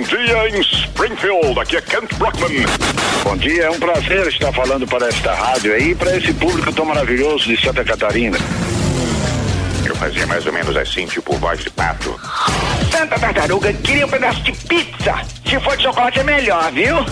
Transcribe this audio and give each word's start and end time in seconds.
Bom 0.00 0.06
dia 0.06 0.48
em 0.48 0.58
Springfield, 0.62 1.60
aqui 1.60 1.76
é 1.76 1.82
Kent 1.82 2.14
Brockman. 2.14 2.64
Bom 3.22 3.36
dia, 3.36 3.64
é 3.64 3.70
um 3.70 3.78
prazer 3.78 4.26
estar 4.28 4.50
falando 4.50 4.86
para 4.86 5.08
esta 5.08 5.34
rádio 5.34 5.74
aí, 5.74 5.94
para 5.94 6.16
esse 6.16 6.32
público 6.32 6.72
tão 6.72 6.86
maravilhoso 6.86 7.44
de 7.44 7.60
Santa 7.60 7.84
Catarina. 7.84 8.38
Eu 9.84 9.94
fazia 9.96 10.26
mais 10.26 10.46
ou 10.46 10.54
menos 10.54 10.74
assim, 10.74 11.04
tipo 11.04 11.36
voz 11.36 11.60
de 11.60 11.68
pato. 11.68 12.18
Santa 12.90 13.18
Tartaruga 13.18 13.74
queria 13.74 14.06
um 14.06 14.08
pedaço 14.08 14.42
de 14.42 14.52
pizza. 14.52 15.20
Se 15.46 15.60
for 15.60 15.76
de 15.76 15.82
chocolate 15.82 16.20
é 16.20 16.24
melhor, 16.24 16.72
viu? 16.72 16.96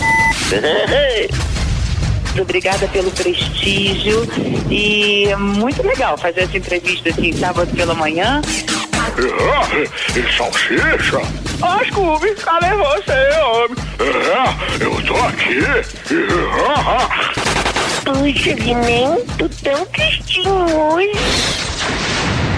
Obrigada 2.41 2.89
pelo 2.89 3.11
prestígio 3.11 4.27
e 4.71 5.27
é 5.29 5.37
muito 5.37 5.87
legal 5.87 6.17
fazer 6.17 6.41
essa 6.41 6.57
entrevista 6.57 7.11
assim, 7.11 7.35
sábado 7.35 7.71
pela 7.77 7.93
manhã. 7.95 8.41
Ah, 8.97 9.13
e 10.17 10.23
salsicha? 10.37 11.21
Ó, 11.61 11.85
Scooby, 11.85 12.35
cadê 12.37 12.75
você, 12.75 13.41
homem? 13.41 13.77
É, 14.01 14.85
eu 14.85 15.03
tô 15.07 15.17
aqui. 15.17 15.61
Puxa, 18.05 18.53
Guiné, 18.55 19.17
tô 19.37 19.49
tão 19.63 19.85
tristinho 19.87 20.53
hoje. 20.53 21.13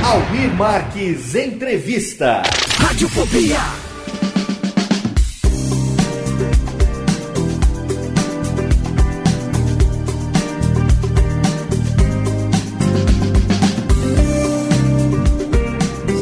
Almir 0.05 0.51
Marques 0.55 1.35
Entrevista. 1.35 2.43
Radiofobia. 2.79 3.59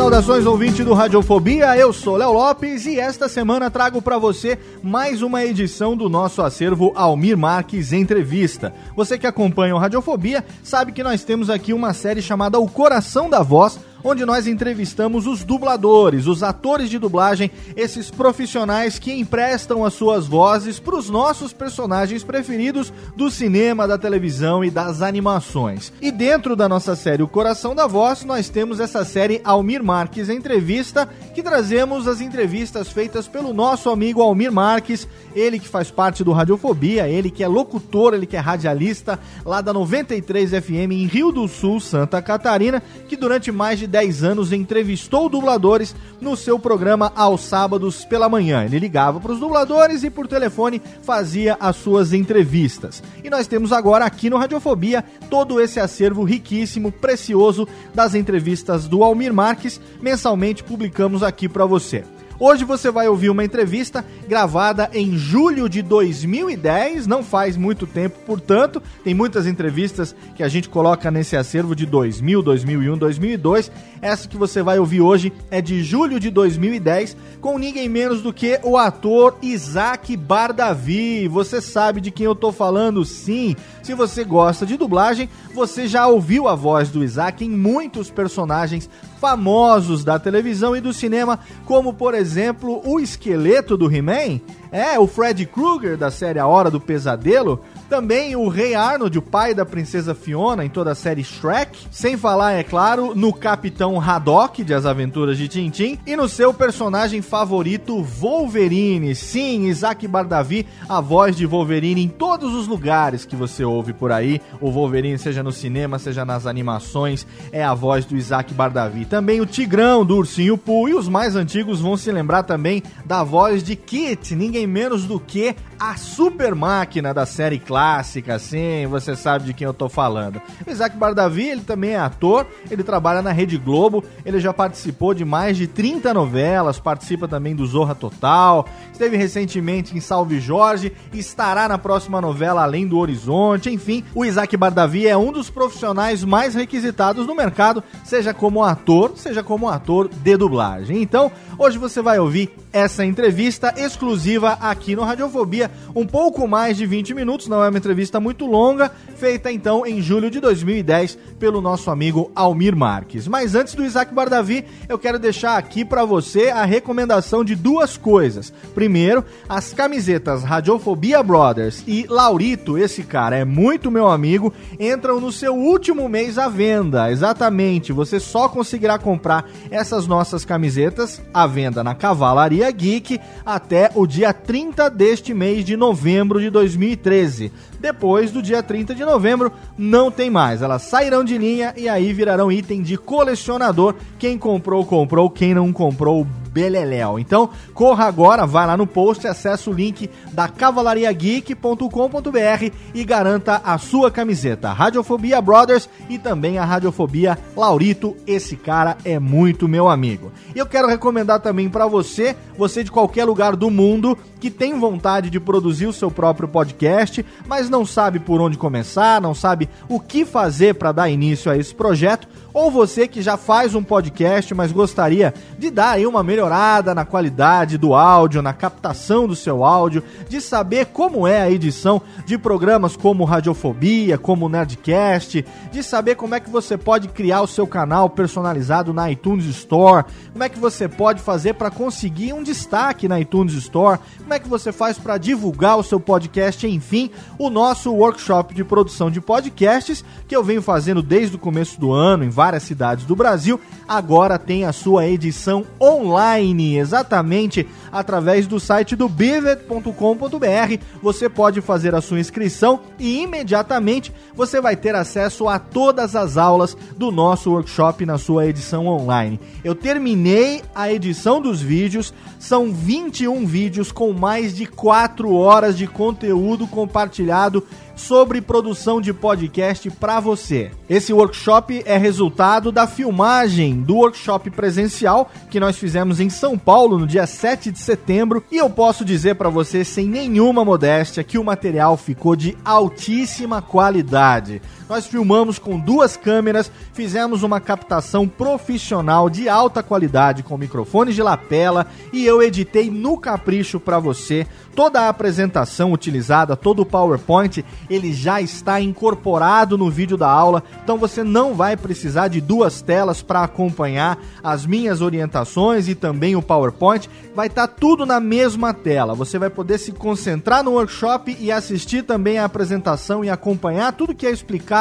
Saudações 0.09 0.47
ouvinte 0.47 0.83
do 0.83 0.95
Radiofobia, 0.95 1.77
eu 1.77 1.93
sou 1.93 2.17
Léo 2.17 2.33
Lopes 2.33 2.87
e 2.87 2.99
esta 2.99 3.29
semana 3.29 3.71
trago 3.71 4.01
para 4.01 4.17
você 4.17 4.59
mais 4.83 5.21
uma 5.21 5.45
edição 5.45 5.95
do 5.95 6.09
nosso 6.09 6.41
acervo 6.41 6.93
Almir 6.95 7.37
Marques 7.37 7.93
Entrevista. 7.93 8.73
Você 8.97 9.19
que 9.19 9.27
acompanha 9.27 9.75
o 9.75 9.79
Radiofobia 9.79 10.43
sabe 10.63 10.93
que 10.93 11.03
nós 11.03 11.25
temos 11.25 11.51
aqui 11.51 11.75
uma 11.75 11.93
série 11.93 12.23
chamada 12.23 12.59
O 12.59 12.67
Coração 12.67 13.29
da 13.29 13.43
Voz, 13.43 13.79
onde 14.03 14.25
nós 14.25 14.47
entrevistamos 14.47 15.27
os 15.27 15.45
dubladores, 15.45 16.27
os 16.27 16.43
atores 16.43 16.89
de 16.91 16.99
dublagem, 16.99 17.51
esses 17.77 18.11
profissionais 18.11 18.99
que 18.99 19.13
emprestam 19.13 19.85
as 19.85 19.95
suas 19.95 20.27
vozes 20.27 20.79
para 20.79 20.97
os 20.97 21.11
nossos 21.11 21.53
personagens 21.53 22.23
preferidos 22.23 22.93
do 23.17 23.31
cinema, 23.31 23.89
da 23.89 23.99
televisão 23.99 24.65
e 24.65 24.71
das 24.71 25.03
animações. 25.03 25.93
E 26.01 26.11
dentro 26.11 26.55
da 26.55 26.69
nossa 26.69 26.95
série 26.95 27.23
O 27.23 27.29
Coração 27.29 27.75
da 27.75 27.87
Voz, 27.87 28.25
nós 28.25 28.49
temos 28.49 28.81
essa 28.81 29.05
série 29.05 29.41
Almir 29.45 29.83
Marques 29.83 30.29
Entrevista, 30.29 31.09
que 31.35 31.43
trazemos 31.43 32.07
as 32.07 32.21
entrevistas 32.21 32.89
feitas 32.89 33.27
pelo 33.27 33.53
nosso 33.53 33.91
amigo 33.91 34.23
Almir 34.23 34.53
Marques, 34.53 35.09
ele 35.35 35.59
que 35.59 35.69
faz 35.69 35.91
parte 35.91 36.23
do 36.23 36.33
Radiofobia, 36.33 37.09
ele 37.09 37.31
que 37.31 37.43
é 37.43 37.49
locutor, 37.49 38.15
ele 38.15 38.27
que 38.27 38.37
é 38.37 38.41
radialista 38.41 39.19
lá 39.45 39.61
da 39.61 39.73
93 39.73 40.51
FM 40.51 40.93
em 40.93 41.07
Rio 41.07 41.33
do 41.33 41.49
Sul, 41.49 41.81
Santa 41.81 42.21
Catarina, 42.23 42.83
que 43.09 43.17
durante 43.17 43.51
mais 43.51 43.79
de 43.79 43.88
10 43.89 44.23
anos 44.23 44.53
entrevistou 44.53 45.29
dubladores 45.29 45.97
no 46.21 46.37
seu 46.37 46.59
programa 46.59 47.13
aos 47.17 47.41
sábados 47.41 48.05
pela 48.05 48.29
manhã. 48.29 48.65
Ele 48.65 48.79
ligava 48.79 49.19
para 49.19 49.33
os 49.33 49.41
dubladores 49.41 50.05
e 50.05 50.11
por 50.11 50.29
telefone 50.29 50.81
fazia 51.03 51.57
as 51.59 51.77
suas 51.77 52.13
entrevistas. 52.13 53.03
E 53.25 53.31
nós 53.31 53.47
temos 53.47 53.73
agora 53.73 54.05
aqui 54.05 54.31
no 54.31 54.37
Radiofobia 54.37 55.05
todo 55.31 55.61
esse 55.61 55.81
acervo 55.81 56.23
riquíssimo, 56.23 56.93
precioso 56.93 57.67
das 57.95 58.15
entrevistas 58.15 58.87
do 58.87 59.03
Almir 59.03 59.33
Marques. 59.33 59.81
Mensalmente 60.01 60.63
publicamos 60.63 61.23
aqui 61.23 61.49
para 61.49 61.67
você. 61.67 62.05
Hoje 62.41 62.65
você 62.65 62.89
vai 62.89 63.09
ouvir 63.09 63.31
uma 63.31 63.45
entrevista 63.45 64.05
gravada 64.29 64.89
em 64.93 65.19
julho 65.19 65.69
de 65.69 65.83
2010, 65.83 67.05
não 67.05 67.21
faz 67.21 67.57
muito 67.57 67.85
tempo, 67.85 68.17
portanto, 68.25 68.81
tem 69.03 69.13
muitas 69.13 69.45
entrevistas 69.45 70.15
que 70.37 70.45
a 70.45 70.49
gente 70.49 70.69
coloca 70.69 71.11
nesse 71.11 71.37
acervo 71.37 71.75
de 71.75 71.85
2000, 71.85 72.41
2001, 72.41 72.97
2002. 72.97 73.73
Essa 74.01 74.29
que 74.29 74.37
você 74.37 74.63
vai 74.63 74.79
ouvir 74.79 75.01
hoje 75.01 75.33
é 75.51 75.61
de 75.61 75.83
julho 75.83 76.21
de 76.21 76.31
2010, 76.31 77.17
com 77.41 77.59
ninguém 77.59 77.89
menos 77.89 78.23
do 78.23 78.33
que 78.33 78.61
o 78.63 78.77
ator 78.77 79.37
Isaac 79.43 80.17
Bardavi. 80.17 81.27
Você 81.27 81.61
sabe 81.61 82.01
de 82.01 82.13
quem 82.13 82.27
eu 82.27 82.37
tô 82.37 82.53
falando? 82.53 83.05
Sim. 83.05 83.57
Se 83.83 83.95
você 83.95 84.23
gosta 84.23 84.65
de 84.65 84.77
dublagem, 84.77 85.29
você 85.53 85.89
já 85.89 86.07
ouviu 86.07 86.47
a 86.47 86.55
voz 86.55 86.89
do 86.89 87.03
Isaac 87.03 87.45
em 87.45 87.51
muitos 87.51 88.11
personagens 88.11 88.89
famosos 89.21 90.05
da 90.05 90.19
televisão 90.19 90.77
e 90.77 90.81
do 90.81 90.93
cinema, 90.93 91.39
como 91.65 91.93
por 91.93 92.15
exemplo 92.15 92.81
o 92.85 93.01
esqueleto 93.01 93.77
do 93.77 93.93
He-Man, 93.93 94.41
é 94.71 94.99
o 94.99 95.07
Freddy 95.07 95.47
Krueger 95.47 95.97
da 95.97 96.11
série 96.11 96.39
A 96.39 96.47
Hora 96.47 96.71
do 96.71 96.81
Pesadelo, 96.81 97.61
também 97.89 98.37
o 98.37 98.49
Rei 98.49 98.75
Arnold, 98.75 99.19
o 99.19 99.23
pai 99.23 99.55
da 99.55 99.65
princesa 99.65 100.15
Fiona 100.15 100.65
em 100.65 100.69
toda 100.69 100.93
a 100.93 100.95
série 100.95 101.25
Shrek, 101.25 101.87
sem 101.91 102.17
falar, 102.17 102.53
é 102.53 102.63
claro, 102.63 103.15
no 103.15 103.33
Capitão 103.33 104.01
Haddock 104.01 104.63
de 104.63 104.75
As 104.75 104.85
Aventuras 104.85 105.39
de 105.39 105.49
Tintin 105.49 105.99
e 106.07 106.15
no 106.15 106.29
seu 106.29 106.53
personagem 106.53 107.23
favorito 107.23 108.03
Wolverine. 108.03 109.15
Sim, 109.15 109.67
Isaac 109.67 110.07
Bardavi, 110.07 110.67
a 110.89 111.01
voz 111.01 111.37
de 111.37 111.47
Wolverine 111.47 112.05
em 112.05 112.09
todos 112.09 112.55
os 112.55 112.69
lugares 112.69 113.25
que 113.25 113.35
você 113.35 113.65
ouve 113.65 113.93
por 113.93 114.13
aí. 114.13 114.41
O 114.61 114.71
Wolverine, 114.71 115.19
seja 115.19 115.43
no 115.43 115.53
cinema, 115.53 115.99
seja 115.99 116.25
nas 116.25 116.47
animações, 116.47 117.27
é 117.51 117.65
a 117.65 117.75
voz 117.75 118.05
do 118.05 118.17
Isaac 118.17 118.53
Bardavi. 118.53 119.07
Também 119.07 119.41
o 119.41 119.47
Tigrão 119.47 120.05
do 120.05 120.17
Ursinho 120.17 120.59
Pooh 120.59 120.89
e 120.89 120.95
os 120.95 121.09
mais 121.09 121.35
antigos 121.35 121.81
vão 121.81 121.97
se 121.97 122.13
lembrar 122.13 122.43
também 122.43 122.83
da 123.05 123.25
voz 123.25 123.63
de 123.63 123.75
Kit, 123.75 124.35
ninguém 124.35 124.67
menos 124.67 125.05
do 125.05 125.19
que 125.19 125.57
a 125.79 125.97
super 125.97 126.55
máquina 126.55 127.15
da 127.15 127.25
série 127.25 127.59
clássica, 127.59 128.39
sim, 128.39 128.87
você 128.89 129.15
sabe 129.15 129.45
de 129.45 129.55
quem 129.55 129.65
eu 129.67 129.75
tô 129.75 129.89
falando. 129.89 130.41
O 130.67 130.71
Isaac 130.71 130.97
Bardavi, 130.97 131.49
ele 131.49 131.61
também 131.61 131.91
é 131.91 131.99
ator, 131.99 132.47
ele 132.71 132.83
trabalha 132.83 133.23
na 133.23 133.31
Rede 133.31 133.57
Globo, 133.57 134.05
ele 134.25 134.41
já 134.41 134.53
participou 134.53 135.15
de 135.15 135.25
mais 135.25 135.57
de 135.57 135.67
30 135.67 136.13
novelas, 136.13 136.81
participa 136.81 137.29
também 137.29 137.55
do 137.55 137.67
Zorra 137.67 137.95
Total, 137.95 138.69
esteve 138.93 139.17
recentemente 139.17 139.97
em 139.97 140.01
Salve 140.01 140.41
Jorge, 140.41 140.93
estará 141.13 141.69
na 141.69 141.79
próxima 141.79 142.21
novela 142.21 142.63
Além 142.63 142.87
do 142.87 142.99
Horizonte, 142.99 143.71
enfim, 143.71 144.05
o 144.15 144.25
Isaac 144.25 144.57
Bardavi 144.57 145.07
é 145.07 145.17
um 145.17 145.33
dos 145.33 145.49
profissionais 145.49 146.25
mais 146.25 146.55
requisitados 146.55 147.27
no 147.27 147.35
mercado, 147.35 147.83
seja 148.05 148.35
como 148.35 148.65
ator, 148.65 149.13
seja 149.17 149.43
como 149.43 149.69
ator 149.69 150.09
de 150.09 150.37
dublagem. 150.37 151.01
Então, 151.03 151.31
hoje 151.57 151.79
você 151.79 152.03
vai 152.03 152.19
ouvir 152.19 152.51
essa 152.73 153.05
entrevista 153.05 153.75
exclusiva 153.77 154.59
aqui 154.61 154.95
no 154.95 155.05
Radiofobia, 155.05 155.68
um 155.95 156.07
pouco 156.07 156.47
mais 156.47 156.77
de 156.77 156.87
20 156.87 157.15
minutos, 157.15 157.49
não 157.49 157.63
é 157.63 157.69
uma 157.69 157.79
entrevista 157.79 158.21
muito 158.21 158.47
longa, 158.47 158.91
feita 159.17 159.51
então 159.51 159.87
em 159.87 160.01
julho 160.01 160.31
de 160.31 160.41
2010 160.41 161.19
pelo 161.39 161.61
nosso 161.61 161.91
amigo 161.91 162.31
Almir 162.35 162.77
Marques. 162.77 163.27
Mas 163.27 163.55
antes 163.55 163.75
do 163.75 163.85
Isaac 163.85 164.13
Bardavi, 164.15 164.65
eu 164.89 164.99
quero 164.99 165.19
deixar 165.19 165.57
aqui 165.57 165.85
para 165.85 166.05
você 166.05 166.51
a 166.51 166.65
recomendação 166.65 167.45
de 167.45 167.55
duas 167.55 167.97
coisas. 167.97 168.53
Primeiro, 168.75 169.25
as 169.49 169.73
camisetas 169.73 170.43
Radiofobia 170.43 171.23
Brothers 171.23 171.83
e 171.87 172.07
Laurito, 172.09 172.79
esse 172.79 173.03
cara 173.03 173.37
é 173.37 173.45
muito 173.45 173.91
meu 173.91 174.09
amigo, 174.09 174.53
entram 174.79 175.21
no 175.21 175.33
seu 175.33 175.55
último 175.55 176.09
mês 176.09 176.39
à 176.39 176.49
venda. 176.49 177.11
Exatamente, 177.11 177.93
você 177.93 178.21
só 178.21 178.49
conseguirá 178.49 178.99
comprar 178.99 179.49
essas 179.71 180.07
nossas 180.07 180.45
camisetas 180.45 181.21
à 181.33 181.47
venda 181.47 181.83
na 181.83 181.95
Cavalaria 181.95 182.71
Geek 182.71 183.21
até 183.45 183.91
o 183.95 184.07
dia 184.07 184.33
30 184.33 184.89
deste 184.91 185.35
mês 185.35 185.58
de 185.63 185.77
novembro 185.77 186.41
de 186.41 186.51
2013. 186.51 187.53
Depois 187.81 188.31
do 188.31 188.43
dia 188.43 188.63
30 188.63 188.95
de 188.95 189.05
novembro, 189.05 189.53
não 189.77 190.11
tem 190.11 190.31
mais. 190.31 190.63
Elas 190.63 190.83
sairão 190.83 191.23
de 191.23 191.39
linha 191.39 191.73
e 191.77 191.89
aí 191.89 192.13
virarão 192.13 192.51
item 192.51 192.83
de 192.83 192.97
colecionador. 192.97 193.95
Quem 194.19 194.37
comprou, 194.37 194.85
comprou. 194.85 195.31
Quem 195.31 195.55
não 195.55 195.73
comprou, 195.73 196.27
beleléu. 196.59 197.21
Então, 197.21 197.51
corra 197.73 198.07
agora, 198.07 198.45
vai 198.45 198.67
lá 198.67 198.77
no 198.77 198.85
post, 198.85 199.29
acessa 199.29 199.71
o 199.71 199.73
link 199.73 200.11
da 200.33 200.49
cavalariageek.com.br 200.49 202.75
e 202.93 203.05
garanta 203.05 203.63
a 203.65 203.79
sua 203.79 204.11
camiseta. 204.11 204.73
Radiofobia 204.73 205.41
Brothers 205.41 205.89
e 206.09 206.19
também 206.19 206.59
a 206.59 206.65
Radiofobia 206.65 207.39
Laurito. 207.57 208.17
Esse 208.27 208.57
cara 208.57 208.99
é 209.05 209.21
muito 209.21 209.69
meu 209.69 209.89
amigo. 209.89 210.33
E 210.53 210.59
eu 210.59 210.67
quero 210.67 210.89
recomendar 210.89 211.39
também 211.39 211.69
para 211.69 211.87
você, 211.87 212.35
você 212.57 212.83
de 212.83 212.91
qualquer 212.91 213.25
lugar 213.25 213.55
do 213.55 213.71
mundo 213.71 214.19
que 214.41 214.51
tem 214.51 214.79
vontade 214.79 215.31
de 215.31 215.39
produzir 215.39 215.87
o 215.87 215.93
seu 215.93 216.11
próprio 216.11 216.49
podcast, 216.49 217.25
mas 217.47 217.71
não 217.71 217.87
sabe 217.87 218.19
por 218.19 218.41
onde 218.41 218.57
começar, 218.57 219.21
não 219.21 219.35
sabe 219.35 219.69
o 219.89 220.01
que 220.01 220.25
fazer 220.25 220.75
para 220.75 220.93
dar 220.93 221.09
início 221.09 221.51
a 221.51 221.57
esse 221.57 221.75
projeto, 221.75 222.29
ou 222.53 222.71
você 222.71 223.07
que 223.07 223.23
já 223.23 223.37
faz 223.37 223.75
um 223.75 223.83
podcast, 223.83 224.55
mas 224.55 224.73
gostaria 224.73 225.35
de 225.59 225.71
dar 225.71 225.93
aí 225.93 226.07
uma 226.07 226.23
melhorada 226.23 226.48
na 226.95 227.05
qualidade 227.05 227.77
do 227.77 227.95
áudio, 227.95 228.41
na 228.41 228.53
captação 228.53 229.27
do 229.27 229.37
seu 229.37 229.65
áudio, 229.65 230.03
de 230.29 230.41
saber 230.41 230.87
como 230.87 231.27
é 231.27 231.43
a 231.43 231.51
edição 231.51 232.01
de 232.25 232.39
programas 232.39 232.97
como 232.97 233.25
Radiofobia, 233.25 234.17
como 234.17 234.49
Nerdcast, 234.49 235.45
de 235.71 235.83
saber 235.83 236.15
como 236.15 236.35
é 236.35 236.41
que 236.41 236.51
você 236.51 236.77
pode 236.77 237.09
criar 237.09 237.43
o 237.43 237.47
seu 237.47 237.67
canal 237.67 238.09
personalizado 238.09 238.93
na 238.93 239.11
iTunes 239.11 239.45
Store, 239.47 240.05
como 240.33 240.45
é 240.45 240.49
que 240.49 240.59
você 240.59 240.89
pode 240.89 241.21
fazer 241.21 241.55
para 241.55 241.71
conseguir 241.71 242.33
um 242.33 242.43
destaque 242.43 243.09
na 243.09 243.21
iTunes 243.21 243.55
Store, 243.55 243.99
como 244.19 244.35
é 244.35 244.39
que 244.39 244.49
você 244.49 244.73
faz 244.73 244.99
para 244.99 245.19
divulgar 245.19 245.79
o 245.79 245.83
seu 245.83 246.01
podcast, 246.01 246.67
enfim, 246.67 247.11
o 247.39 247.51
nosso 247.51 247.93
workshop 247.93 248.55
de 248.55 248.65
produção 248.65 249.11
de 249.11 249.21
podcasts 249.21 250.05
que 250.27 250.35
eu 250.35 250.43
venho 250.43 250.63
fazendo 250.63 251.03
desde 251.03 251.37
o 251.37 251.39
começo 251.39 251.79
do 251.81 251.93
ano 251.93 252.25
em 252.25 252.31
várias 252.31 252.63
cidades 252.63 253.05
do 253.05 253.17
Brasil, 253.17 253.61
agora 253.87 254.39
tem 254.39 254.65
a 254.65 254.73
sua 254.73 255.07
edição 255.07 255.65
online, 255.81 256.38
exatamente 256.79 257.67
através 257.91 258.47
do 258.47 258.59
site 258.59 258.97
do 258.97 259.09
bivet.com.br. 259.09 260.85
Você 261.03 261.29
pode 261.29 261.61
fazer 261.61 261.95
a 261.95 262.01
sua 262.01 262.21
inscrição 262.21 262.81
e 262.99 263.23
imediatamente 263.23 264.13
você 264.35 264.61
vai 264.61 264.77
ter 264.77 264.95
acesso 264.95 265.49
a 265.49 265.59
todas 265.59 266.15
as 266.15 266.37
aulas 266.37 266.77
do 266.97 267.11
nosso 267.11 267.51
workshop 267.51 268.05
na 268.07 268.19
sua 268.19 268.47
edição 268.47 268.87
online. 268.87 269.41
Eu 269.65 269.75
terminei 269.75 270.63
a 270.75 270.93
edição 270.93 271.41
dos 271.41 271.61
vídeos, 271.61 272.13
são 272.39 272.73
21 272.73 273.47
vídeos 273.47 273.93
com 273.93 274.13
mais 274.13 274.55
de 274.55 274.67
4 274.67 275.33
horas 275.35 275.77
de 275.77 275.87
conteúdo 275.87 276.67
compartilhado 276.67 277.65
sobre 277.99 278.41
produção 278.41 279.01
de 279.01 279.13
podcast 279.13 279.91
para 279.91 280.21
você. 280.21 280.71
Esse 280.89 281.13
workshop 281.13 281.83
é 281.85 281.99
resultado 281.99 282.71
da 282.71 282.87
filmagem 282.87 283.83
do 283.83 283.97
workshop 283.97 284.51
presencial 284.51 285.31
que 285.51 285.61
nós 285.61 285.77
fizemos 285.77 286.21
em 286.21 286.31
São 286.31 286.57
Paulo 286.57 286.99
no 286.99 287.07
dia 287.07 287.27
7 287.27 287.73
de 287.73 287.78
setembro 287.79 288.43
e 288.51 288.57
eu 288.57 288.69
posso 288.69 289.05
dizer 289.05 289.37
para 289.37 289.49
você 289.49 289.85
sem 289.85 290.07
nenhuma 290.07 290.65
modéstia 290.65 291.25
que 291.25 291.39
o 291.39 291.45
material 291.45 291.97
ficou 291.97 292.37
de 292.37 292.57
altíssima 292.65 293.63
qualidade. 293.63 294.61
Nós 294.89 295.07
filmamos 295.07 295.59
com 295.59 295.79
duas 295.79 296.17
câmeras, 296.17 296.71
fizemos 296.95 297.43
uma 297.43 297.61
captação 297.61 298.27
profissional 298.27 299.29
de 299.29 299.47
alta 299.47 299.83
qualidade 299.83 300.43
com 300.43 300.57
microfones 300.57 301.15
de 301.15 301.23
lapela 301.23 301.87
e 302.11 302.25
eu 302.25 302.43
editei 302.43 302.91
no 302.91 303.19
capricho 303.19 303.79
para 303.79 303.99
você. 303.99 304.47
Toda 304.75 305.01
a 305.01 305.09
apresentação 305.09 305.93
utilizada, 305.93 306.57
todo 306.57 306.83
o 306.83 306.87
PowerPoint, 306.87 307.65
ele 307.91 308.13
já 308.13 308.41
está 308.41 308.81
incorporado 308.81 309.77
no 309.77 309.91
vídeo 309.91 310.17
da 310.17 310.31
aula, 310.31 310.63
então 310.85 310.97
você 310.97 311.25
não 311.25 311.53
vai 311.53 311.77
precisar 311.77 312.29
de 312.29 312.41
duas 312.41 312.81
telas 312.81 313.21
para 313.21 313.43
acompanhar 313.43 314.17
as 314.41 314.65
minhas 314.65 315.01
orientações 315.01 315.89
e 315.89 315.97
também 315.97 316.37
o 316.37 316.43
PowerPoint. 316.43 317.11
Vai 317.35 317.49
estar 317.49 317.67
tá 317.67 317.75
tudo 317.77 318.07
na 318.07 318.21
mesma 318.21 318.73
tela. 318.73 319.15
Você 319.15 319.37
vai 319.37 319.51
poder 319.51 319.79
se 319.79 319.91
concentrar 319.91 320.63
no 320.63 320.73
workshop 320.73 321.37
e 321.41 321.51
assistir 321.51 322.05
também 322.05 322.39
a 322.39 322.45
apresentação 322.45 323.25
e 323.25 323.31
acompanhar 323.31 323.93
tudo 323.93 324.15
que 324.15 324.27
é 324.27 324.31
explicado, 324.31 324.78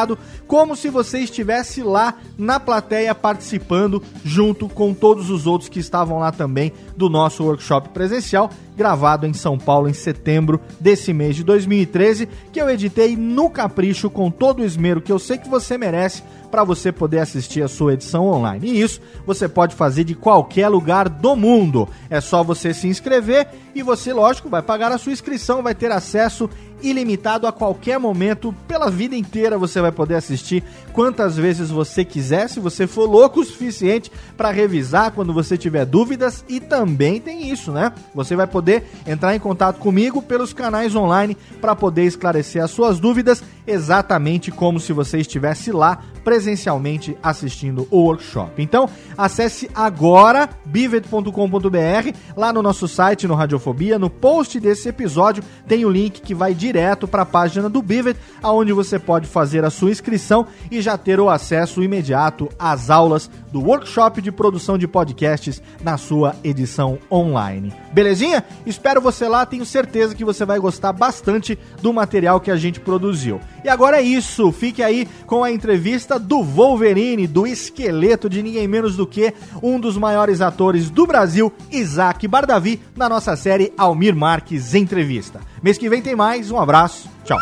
como 0.47 0.75
se 0.75 0.89
você 0.89 1.19
estivesse 1.19 1.81
lá 1.81 2.15
na 2.38 2.59
plateia 2.59 3.15
participando 3.15 4.01
junto 4.23 4.69
com 4.69 4.94
todos 4.94 5.29
os 5.29 5.47
outros 5.47 5.69
que 5.69 5.79
estavam 5.79 6.19
lá 6.19 6.31
também 6.31 6.73
do 6.95 7.09
nosso 7.09 7.44
workshop 7.44 7.89
presencial 7.89 8.49
gravado 8.77 9.25
em 9.25 9.33
São 9.33 9.57
Paulo 9.57 9.89
em 9.89 9.94
setembro 9.94 10.61
desse 10.79 11.11
mês 11.11 11.35
de 11.35 11.44
2013, 11.44 12.29
que 12.53 12.61
eu 12.61 12.69
editei 12.69 13.17
no 13.17 13.49
capricho 13.49 14.07
com 14.07 14.29
todo 14.29 14.59
o 14.59 14.63
esmero 14.63 15.01
que 15.01 15.11
eu 15.11 15.17
sei 15.17 15.39
que 15.39 15.49
você 15.49 15.77
merece 15.79 16.21
para 16.49 16.63
você 16.63 16.91
poder 16.91 17.19
assistir 17.19 17.61
a 17.61 17.67
sua 17.67 17.94
edição 17.94 18.27
online. 18.27 18.67
E 18.67 18.81
isso 18.81 19.01
você 19.25 19.47
pode 19.47 19.75
fazer 19.75 20.03
de 20.03 20.15
qualquer 20.15 20.67
lugar 20.69 21.09
do 21.09 21.35
mundo. 21.35 21.88
É 22.09 22.21
só 22.21 22.44
você 22.44 22.73
se 22.73 22.88
inscrever 22.88 23.47
e 23.75 23.83
você, 23.83 24.13
lógico, 24.13 24.49
vai 24.49 24.61
pagar 24.61 24.91
a 24.91 24.97
sua 24.97 25.11
inscrição, 25.11 25.61
vai 25.61 25.75
ter 25.75 25.91
acesso 25.91 26.49
ilimitado 26.81 27.47
a 27.47 27.51
qualquer 27.51 27.99
momento, 27.99 28.53
pela 28.67 28.89
vida 28.89 29.15
inteira 29.15 29.57
você 29.57 29.81
vai 29.81 29.91
poder 29.91 30.15
assistir 30.15 30.63
quantas 30.94 31.35
vezes 31.35 31.69
você 31.69 32.05
quiser, 32.05 32.47
se 32.50 32.59
você 32.59 32.85
for 32.85 33.09
louco 33.09 33.39
o 33.39 33.45
suficiente 33.45 34.11
para 34.35 34.51
revisar 34.51 35.11
quando 35.11 35.33
você 35.33 35.57
tiver 35.57 35.85
dúvidas 35.85 36.45
e 36.47 36.59
também 36.59 37.19
tem 37.19 37.50
isso, 37.50 37.71
né? 37.71 37.91
Você 38.13 38.35
vai 38.35 38.47
poder 38.47 38.83
entrar 39.05 39.35
em 39.35 39.39
contato 39.39 39.79
comigo 39.79 40.21
pelos 40.21 40.53
canais 40.53 40.95
online 40.95 41.35
para 41.59 41.75
poder 41.75 42.03
esclarecer 42.03 42.63
as 42.63 42.71
suas 42.71 43.00
dúvidas 43.00 43.43
exatamente 43.65 44.51
como 44.51 44.79
se 44.79 44.93
você 44.93 45.19
estivesse 45.19 45.71
lá 45.71 46.00
presencialmente 46.27 47.18
assistindo 47.24 47.88
o 47.89 48.00
workshop. 48.00 48.62
Então, 48.62 48.89
acesse 49.18 49.71
agora 49.74 50.50
bivet.com.br, 50.65 52.18
lá 52.35 52.51
no 52.51 52.62
nosso 52.62 52.85
site 52.85 53.25
no 53.25 53.33
Radiofobia, 53.33 53.97
no 53.97 54.09
post 54.09 54.59
desse 54.59 54.89
episódio 54.89 55.41
tem 55.65 55.85
o 55.85 55.89
link 55.89 56.19
que 56.19 56.35
vai 56.35 56.53
direto 56.53 57.07
para 57.07 57.21
a 57.21 57.25
página 57.25 57.69
do 57.69 57.81
Bivet, 57.81 58.19
aonde 58.44 58.74
você 58.74 59.00
pode 59.00 59.25
fazer 59.25 59.63
a 59.63 59.69
sua 59.69 59.89
inscrição 59.89 60.45
e 60.69 60.81
já 60.81 60.97
ter 60.97 61.18
o 61.18 61.29
acesso 61.29 61.81
imediato 61.81 62.50
às 62.59 62.89
aulas 62.89 63.31
do 63.50 63.62
workshop 63.62 64.21
de 64.21 64.29
produção 64.29 64.77
de 64.77 64.85
podcasts 64.85 65.62
na 65.81 65.97
sua 65.97 66.35
edição 66.44 67.00
online. 67.09 67.74
Belezinha? 67.94 68.44
Espero 68.65 69.00
você 69.00 69.29
lá, 69.29 69.45
tenho 69.45 69.65
certeza 69.65 70.13
que 70.13 70.25
você 70.25 70.44
vai 70.44 70.59
gostar 70.59 70.91
bastante 70.91 71.57
do 71.81 71.93
material 71.93 72.41
que 72.41 72.51
a 72.51 72.57
gente 72.57 72.81
produziu. 72.81 73.39
E 73.63 73.69
agora 73.69 73.98
é 73.98 74.01
isso, 74.01 74.51
fique 74.51 74.84
aí 74.84 75.07
com 75.25 75.41
a 75.41 75.50
entrevista 75.50 76.16
do 76.17 76.43
Wolverine, 76.43 77.27
do 77.27 77.45
esqueleto 77.45 78.29
de 78.29 78.41
ninguém 78.41 78.67
menos 78.67 78.95
do 78.95 79.05
que 79.05 79.33
um 79.62 79.79
dos 79.79 79.97
maiores 79.97 80.41
atores 80.41 80.89
do 80.89 81.05
Brasil, 81.05 81.51
Isaac 81.71 82.27
Bardavi, 82.27 82.81
na 82.95 83.07
nossa 83.07 83.36
série 83.36 83.74
Almir 83.77 84.15
Marques 84.15 84.74
Entrevista. 84.74 85.39
Mês 85.62 85.77
que 85.77 85.89
vem 85.89 86.01
tem 86.01 86.15
mais, 86.15 86.51
um 86.51 86.59
abraço, 86.59 87.09
tchau. 87.24 87.38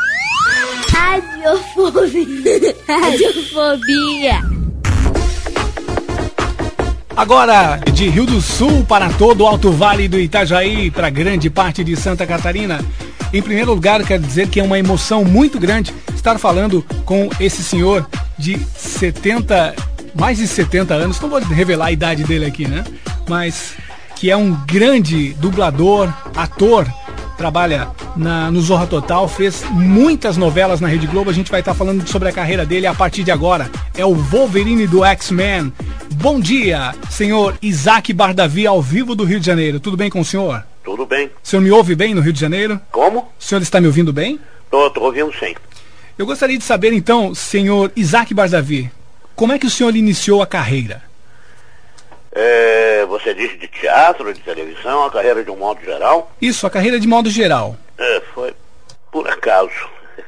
Radiofobia. 0.90 2.76
Radiofobia. 2.88 4.66
Agora, 7.16 7.78
de 7.94 8.10
Rio 8.10 8.26
do 8.26 8.42
Sul 8.42 8.84
para 8.86 9.10
todo 9.14 9.42
o 9.42 9.48
Alto 9.48 9.72
Vale 9.72 10.08
do 10.08 10.20
Itajaí, 10.20 10.92
para 10.92 11.10
grande 11.10 11.50
parte 11.50 11.82
de 11.82 11.96
Santa 11.96 12.28
Catarina. 12.28 12.84
Em 13.32 13.42
primeiro 13.42 13.74
lugar, 13.74 14.04
quero 14.04 14.22
dizer 14.22 14.50
que 14.50 14.60
é 14.60 14.64
uma 14.64 14.78
emoção 14.78 15.24
muito 15.24 15.58
grande 15.58 15.94
estar 16.14 16.38
falando 16.38 16.84
com 17.06 17.30
esse 17.40 17.64
senhor 17.64 18.08
de 18.38 18.60
70, 18.60 19.76
mais 20.14 20.38
de 20.38 20.48
70 20.48 20.94
anos, 20.94 21.20
não 21.20 21.30
vou 21.30 21.40
revelar 21.40 21.88
a 21.88 21.92
idade 21.92 22.24
dele 22.24 22.46
aqui, 22.46 22.68
né? 22.68 22.84
Mas 23.28 23.76
que 24.16 24.32
é 24.32 24.38
um 24.38 24.54
grande 24.66 25.34
dublador, 25.34 26.12
ator, 26.36 26.88
trabalha 27.38 27.90
na, 28.16 28.50
no 28.50 28.62
Zorra 28.62 28.88
Total, 28.88 29.28
fez 29.28 29.64
muitas 29.72 30.38
novelas 30.38 30.80
na 30.80 30.88
Rede 30.88 31.08
Globo. 31.08 31.30
A 31.30 31.34
gente 31.34 31.52
vai 31.52 31.60
estar 31.60 31.74
falando 31.74 32.08
sobre 32.08 32.30
a 32.30 32.32
carreira 32.32 32.66
dele 32.66 32.88
a 32.88 32.94
partir 32.94 33.24
de 33.24 33.32
agora. 33.32 33.70
É 33.96 34.06
o 34.06 34.16
Wolverine 34.16 34.88
do 34.88 35.04
X-Men. 35.04 35.72
Bom 36.14 36.40
dia, 36.40 36.96
senhor 37.10 37.58
Isaac 37.62 38.14
Bardavi, 38.14 38.66
ao 38.66 38.82
vivo 38.82 39.16
do 39.16 39.26
Rio 39.26 39.40
de 39.40 39.46
Janeiro. 39.46 39.80
Tudo 39.80 39.98
bem 39.98 40.10
com 40.10 40.22
o 40.22 40.26
senhor? 40.26 40.64
Tudo 40.84 41.06
bem. 41.06 41.28
O 41.28 41.48
senhor 41.48 41.62
me 41.62 41.72
ouve 41.72 41.96
bem 41.96 42.14
no 42.14 42.22
Rio 42.22 42.34
de 42.34 42.40
Janeiro? 42.40 42.80
Como? 42.92 43.20
O 43.20 43.44
senhor 43.44 43.62
está 43.62 43.82
me 43.82 43.88
ouvindo 43.88 44.14
bem? 44.14 44.40
Tô, 44.72 44.90
tô 44.90 45.02
ouvindo 45.02 45.32
sim. 45.38 45.54
Eu 46.18 46.26
gostaria 46.26 46.58
de 46.58 46.64
saber 46.64 46.94
então, 46.94 47.36
senhor 47.36 47.92
Isaac 47.94 48.34
Barzavi, 48.34 48.90
como 49.36 49.52
é 49.52 49.60
que 49.60 49.68
o 49.68 49.70
senhor 49.70 49.94
iniciou 49.98 50.42
a 50.42 50.48
carreira? 50.48 51.04
É, 52.32 53.06
você 53.06 53.34
disse 53.34 53.58
de 53.58 53.68
teatro, 53.68 54.34
de 54.34 54.40
televisão, 54.40 55.04
a 55.04 55.12
carreira 55.12 55.44
de 55.44 55.52
um 55.52 55.58
modo 55.58 55.84
geral? 55.84 56.32
Isso, 56.42 56.66
a 56.66 56.70
carreira 56.70 57.00
de 57.02 57.08
modo 57.08 57.30
geral. 57.30 57.76
É, 57.98 58.22
foi 58.34 58.54
por 59.12 59.28
acaso. 59.30 59.90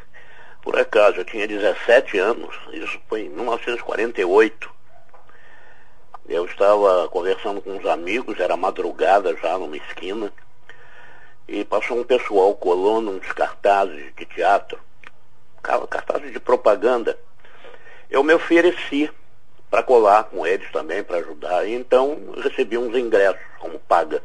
Por 0.62 0.78
acaso, 0.78 1.18
eu 1.18 1.26
tinha 1.26 1.48
17 1.48 2.18
anos, 2.18 2.54
isso 2.74 3.00
foi 3.08 3.22
em 3.22 3.30
1948. 3.30 4.70
Eu 6.28 6.46
estava 6.46 7.08
conversando 7.08 7.62
com 7.62 7.72
uns 7.72 7.86
amigos, 7.86 8.38
era 8.38 8.58
madrugada 8.58 9.34
já 9.42 9.58
numa 9.58 9.78
esquina, 9.78 10.30
e 11.48 11.64
passou 11.64 11.98
um 11.98 12.04
pessoal 12.04 12.54
colando 12.56 13.12
uns 13.12 13.32
cartazes 13.32 14.14
de 14.18 14.26
teatro, 14.26 14.78
cartazes 15.62 16.32
de 16.32 16.40
propaganda. 16.40 17.18
Eu 18.10 18.24
me 18.24 18.34
ofereci 18.34 19.10
para 19.70 19.84
colar 19.84 20.26
com 20.26 20.48
eles 20.48 20.72
também, 20.72 21.04
para 21.04 21.18
ajudar, 21.18 21.66
e 21.68 21.74
então 21.74 22.18
recebi 22.42 22.78
uns 22.78 22.96
ingressos 22.96 23.42
como 23.60 23.80
paga. 23.80 24.24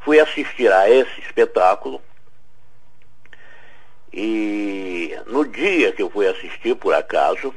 Fui 0.00 0.20
assistir 0.20 0.70
a 0.70 0.88
esse 0.88 1.20
espetáculo, 1.20 2.00
e 4.12 5.16
no 5.26 5.44
dia 5.46 5.92
que 5.92 6.02
eu 6.02 6.10
fui 6.10 6.26
assistir, 6.26 6.74
por 6.74 6.94
acaso, 6.94 7.54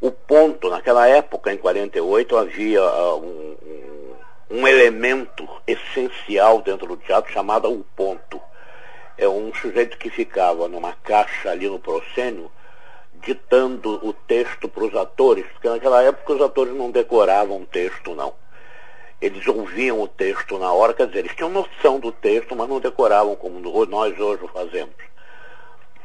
o 0.00 0.10
ponto, 0.10 0.70
naquela 0.70 1.08
época, 1.08 1.52
em 1.52 1.58
48, 1.58 2.36
havia 2.36 2.82
uh, 2.82 3.18
um, 3.18 3.56
um, 3.62 4.58
um, 4.58 4.68
elemento 4.68 5.48
essencial 5.66 6.62
dentro 6.62 6.86
do 6.86 6.96
teatro 6.96 7.32
chamado 7.32 7.70
o 7.70 7.84
ponto. 7.96 8.40
É 9.18 9.28
um 9.28 9.52
sujeito 9.52 9.98
que 9.98 10.08
ficava 10.08 10.68
numa 10.68 10.92
caixa 10.92 11.50
ali 11.50 11.68
no 11.68 11.78
proscênio, 11.78 12.50
ditando 13.20 13.98
o 14.06 14.12
texto 14.12 14.68
para 14.68 14.84
os 14.84 14.94
atores, 14.94 15.44
porque 15.52 15.68
naquela 15.68 16.02
época 16.02 16.34
os 16.34 16.40
atores 16.40 16.72
não 16.72 16.90
decoravam 16.90 17.66
texto, 17.66 18.14
não. 18.14 18.32
Eles 19.20 19.46
ouviam 19.46 20.00
o 20.00 20.08
texto 20.08 20.56
na 20.58 20.72
hora, 20.72 20.94
quer 20.94 21.08
dizer, 21.08 21.18
eles 21.18 21.34
tinham 21.34 21.50
noção 21.50 21.98
do 21.98 22.12
texto, 22.12 22.54
mas 22.54 22.68
não 22.68 22.78
decoravam 22.78 23.34
como 23.34 23.58
nós 23.86 24.18
hoje 24.18 24.48
fazemos 24.52 24.94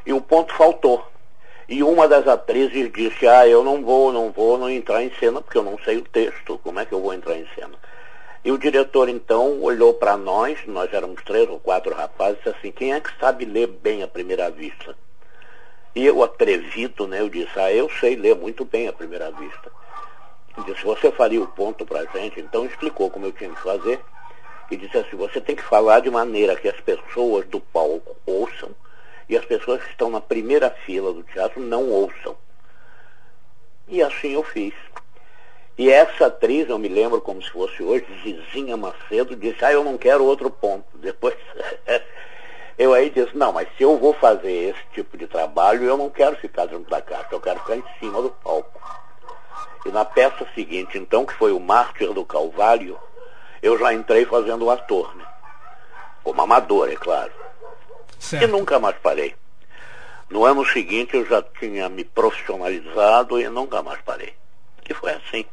e 0.05 0.13
o 0.13 0.22
ponto 0.22 0.53
faltou. 0.53 1.05
E 1.67 1.82
uma 1.82 2.08
das 2.08 2.27
atrizes 2.27 2.91
disse, 2.91 3.27
ah, 3.27 3.48
eu 3.48 3.63
não 3.63 3.84
vou, 3.84 4.12
não 4.12 4.32
vou 4.32 4.58
não 4.58 4.70
entrar 4.70 5.01
em 5.01 5.12
cena, 5.15 5.41
porque 5.41 5.58
eu 5.58 5.63
não 5.63 5.77
sei 5.79 5.98
o 5.98 6.01
texto, 6.01 6.60
como 6.63 6.79
é 6.79 6.86
que 6.86 6.93
eu 6.93 7.01
vou 7.01 7.13
entrar 7.13 7.38
em 7.38 7.48
cena? 7.55 7.77
E 8.44 8.52
o 8.52 8.58
diretor 8.58 9.08
então 9.08 9.62
olhou 9.62 9.94
para 9.94 10.18
nós, 10.18 10.60
nós 10.68 10.94
éramos 10.94 11.24
três 11.24 11.50
ou 11.50 11.60
quatro 11.60 11.94
rapazes, 11.94 12.38
disse 12.44 12.50
assim, 12.50 12.72
quem 12.72 12.94
é 12.94 13.00
que 13.00 13.18
sabe 13.18 13.46
ler 13.46 13.68
bem 13.68 14.04
à 14.04 14.08
primeira 14.08 14.52
vista? 14.52 14.96
E 15.96 16.06
eu, 16.06 16.22
atrevido, 16.22 17.08
né, 17.08 17.22
eu 17.22 17.30
disse, 17.30 17.58
ah, 17.58 17.72
eu 17.72 17.90
sei 17.90 18.16
ler 18.16 18.36
muito 18.36 18.66
bem 18.66 18.88
à 18.88 18.94
primeira 18.94 19.32
vista. 19.32 19.72
Ele 20.58 20.66
disse, 20.66 20.84
você 20.84 21.10
faria 21.12 21.42
o 21.42 21.48
ponto 21.48 21.86
para 21.86 22.02
a 22.02 22.06
gente? 22.06 22.40
Então 22.40 22.66
explicou 22.66 23.10
como 23.10 23.26
eu 23.26 23.32
tinha 23.32 23.50
que 23.50 23.62
fazer. 23.62 24.04
E 24.70 24.76
disse 24.76 24.98
assim, 24.98 25.16
você 25.16 25.40
tem 25.40 25.56
que 25.56 25.64
falar 25.64 26.02
de 26.02 26.10
maneira 26.10 26.56
que 26.56 26.68
as 26.68 26.80
pessoas 26.82 27.46
do 27.46 27.60
palco 27.60 28.16
ouçam, 28.26 28.72
e 29.30 29.38
as 29.38 29.46
pessoas 29.46 29.82
que 29.84 29.90
estão 29.90 30.10
na 30.10 30.20
primeira 30.20 30.70
fila 30.70 31.14
do 31.14 31.24
teatro 31.24 31.62
não 31.62 31.90
ouçam. 31.90 32.36
E 33.88 34.02
assim 34.02 34.34
eu 34.34 34.44
fiz. 34.44 34.74
E 35.77 35.89
essa 35.89 36.27
atriz, 36.27 36.70
eu 36.70 36.77
me 36.77 36.88
lembro 36.88 37.20
como 37.20 37.42
se 37.42 37.50
fosse 37.50 37.82
hoje, 37.82 38.06
Zizinha 38.24 38.77
Macedo, 38.77 39.36
disse, 39.36 39.65
ah, 39.65 39.72
eu 39.72 39.84
não 39.84 39.98
quero 39.98 40.24
outro 40.24 40.50
ponto. 40.50 40.86
Depois 40.96 41.36
eu 42.77 42.94
aí 42.94 43.10
disse, 43.10 43.36
não, 43.36 43.51
mas 43.51 43.68
se 43.75 43.84
eu 43.84 43.98
vou 43.98 44.13
fazer 44.13 44.51
esse 44.70 44.84
tipo 44.94 45.18
de 45.18 45.25
trabalho, 45.25 45.84
eu 45.84 45.98
não 45.98 46.10
quero 46.10 46.36
ficar 46.36 46.68
dentro 46.68 46.89
da 46.89 47.01
caixa, 47.01 47.30
eu 47.32 47.42
quero 47.42 47.60
ficar 47.62 47.77
em 47.77 47.84
cima 48.00 48.22
do 48.22 48.30
palco. 48.30 48.80
E 49.86 49.89
na 49.89 50.06
peça 50.06 50.48
seguinte, 50.53 50.98
então, 50.98 51.25
que 51.25 51.34
foi 51.34 51.51
o 51.51 51.60
Mártir 51.60 52.13
do 52.13 52.24
Calvário, 52.24 52.98
eu 53.62 53.77
já 53.77 53.94
entrei 53.94 54.25
fazendo 54.25 54.65
o 54.65 54.72
ator, 54.72 55.15
né? 55.15 55.25
Como 56.24 56.42
amador, 56.42 56.89
é 56.89 56.96
claro. 56.96 57.32
Certo. 58.20 58.44
E 58.44 58.48
nunca 58.48 58.80
mais 58.80 58.96
parei. 58.98 59.36
No 60.30 60.46
ano 60.46 60.65
seguinte 60.65 61.15
eu 61.15 61.25
já 61.25 61.42
tinha 61.42 61.89
me 61.89 62.03
profissionalizado 62.03 63.39
e 63.39 63.50
nunca 63.50 63.84
mais 63.84 64.00
parei. 64.01 64.34
E 64.89 64.94
foi 64.94 65.12
assim. 65.12 65.46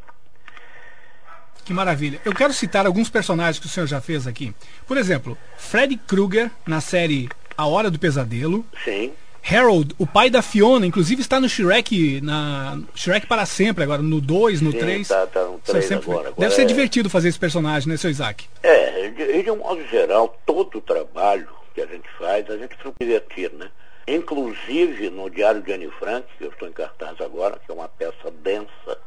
Que 1.70 1.74
maravilha. 1.74 2.20
Eu 2.24 2.34
quero 2.34 2.52
citar 2.52 2.84
alguns 2.84 3.08
personagens 3.08 3.60
que 3.60 3.66
o 3.66 3.68
senhor 3.68 3.86
já 3.86 4.00
fez 4.00 4.26
aqui. 4.26 4.52
Por 4.88 4.96
exemplo, 4.96 5.38
Freddy 5.56 5.96
Krueger 5.96 6.50
na 6.66 6.80
série 6.80 7.28
A 7.56 7.64
Hora 7.64 7.88
do 7.88 7.96
Pesadelo. 7.96 8.66
Sim. 8.84 9.12
Harold, 9.48 9.94
o 9.96 10.04
pai 10.04 10.28
da 10.28 10.42
Fiona, 10.42 10.84
inclusive 10.84 11.20
está 11.20 11.38
no 11.38 11.48
Shrek, 11.48 12.20
na 12.22 12.76
Shrek 12.92 13.24
para 13.28 13.46
sempre 13.46 13.84
agora, 13.84 14.02
no 14.02 14.20
2, 14.20 14.60
no 14.60 14.72
3. 14.72 15.06
Tá, 15.06 15.28
tá 15.28 15.44
no 15.44 15.60
3 15.60 15.84
sempre... 15.84 16.10
agora, 16.10 16.28
agora. 16.30 16.40
Deve 16.40 16.54
ser 16.56 16.62
é... 16.62 16.64
divertido 16.64 17.08
fazer 17.08 17.28
esse 17.28 17.38
personagem, 17.38 17.88
né, 17.88 17.96
seu 17.96 18.10
Isaac? 18.10 18.48
É, 18.64 19.08
de, 19.10 19.44
de 19.44 19.50
um 19.52 19.58
modo 19.58 19.86
geral, 19.86 20.36
todo 20.44 20.78
o 20.78 20.80
trabalho 20.80 21.46
que 21.72 21.82
a 21.82 21.86
gente 21.86 22.08
faz, 22.18 22.50
a 22.50 22.56
gente 22.56 22.74
precisa 22.74 22.94
divertir, 23.00 23.52
né? 23.52 23.70
Inclusive 24.08 25.08
no 25.10 25.30
Diário 25.30 25.62
de 25.62 25.72
Anne 25.72 25.88
Frank, 26.00 26.26
que 26.36 26.46
eu 26.46 26.50
estou 26.50 26.66
em 26.66 26.72
cartaz 26.72 27.20
agora, 27.20 27.60
que 27.64 27.70
é 27.70 27.74
uma 27.74 27.88
peça 27.88 28.28
densa, 28.42 28.98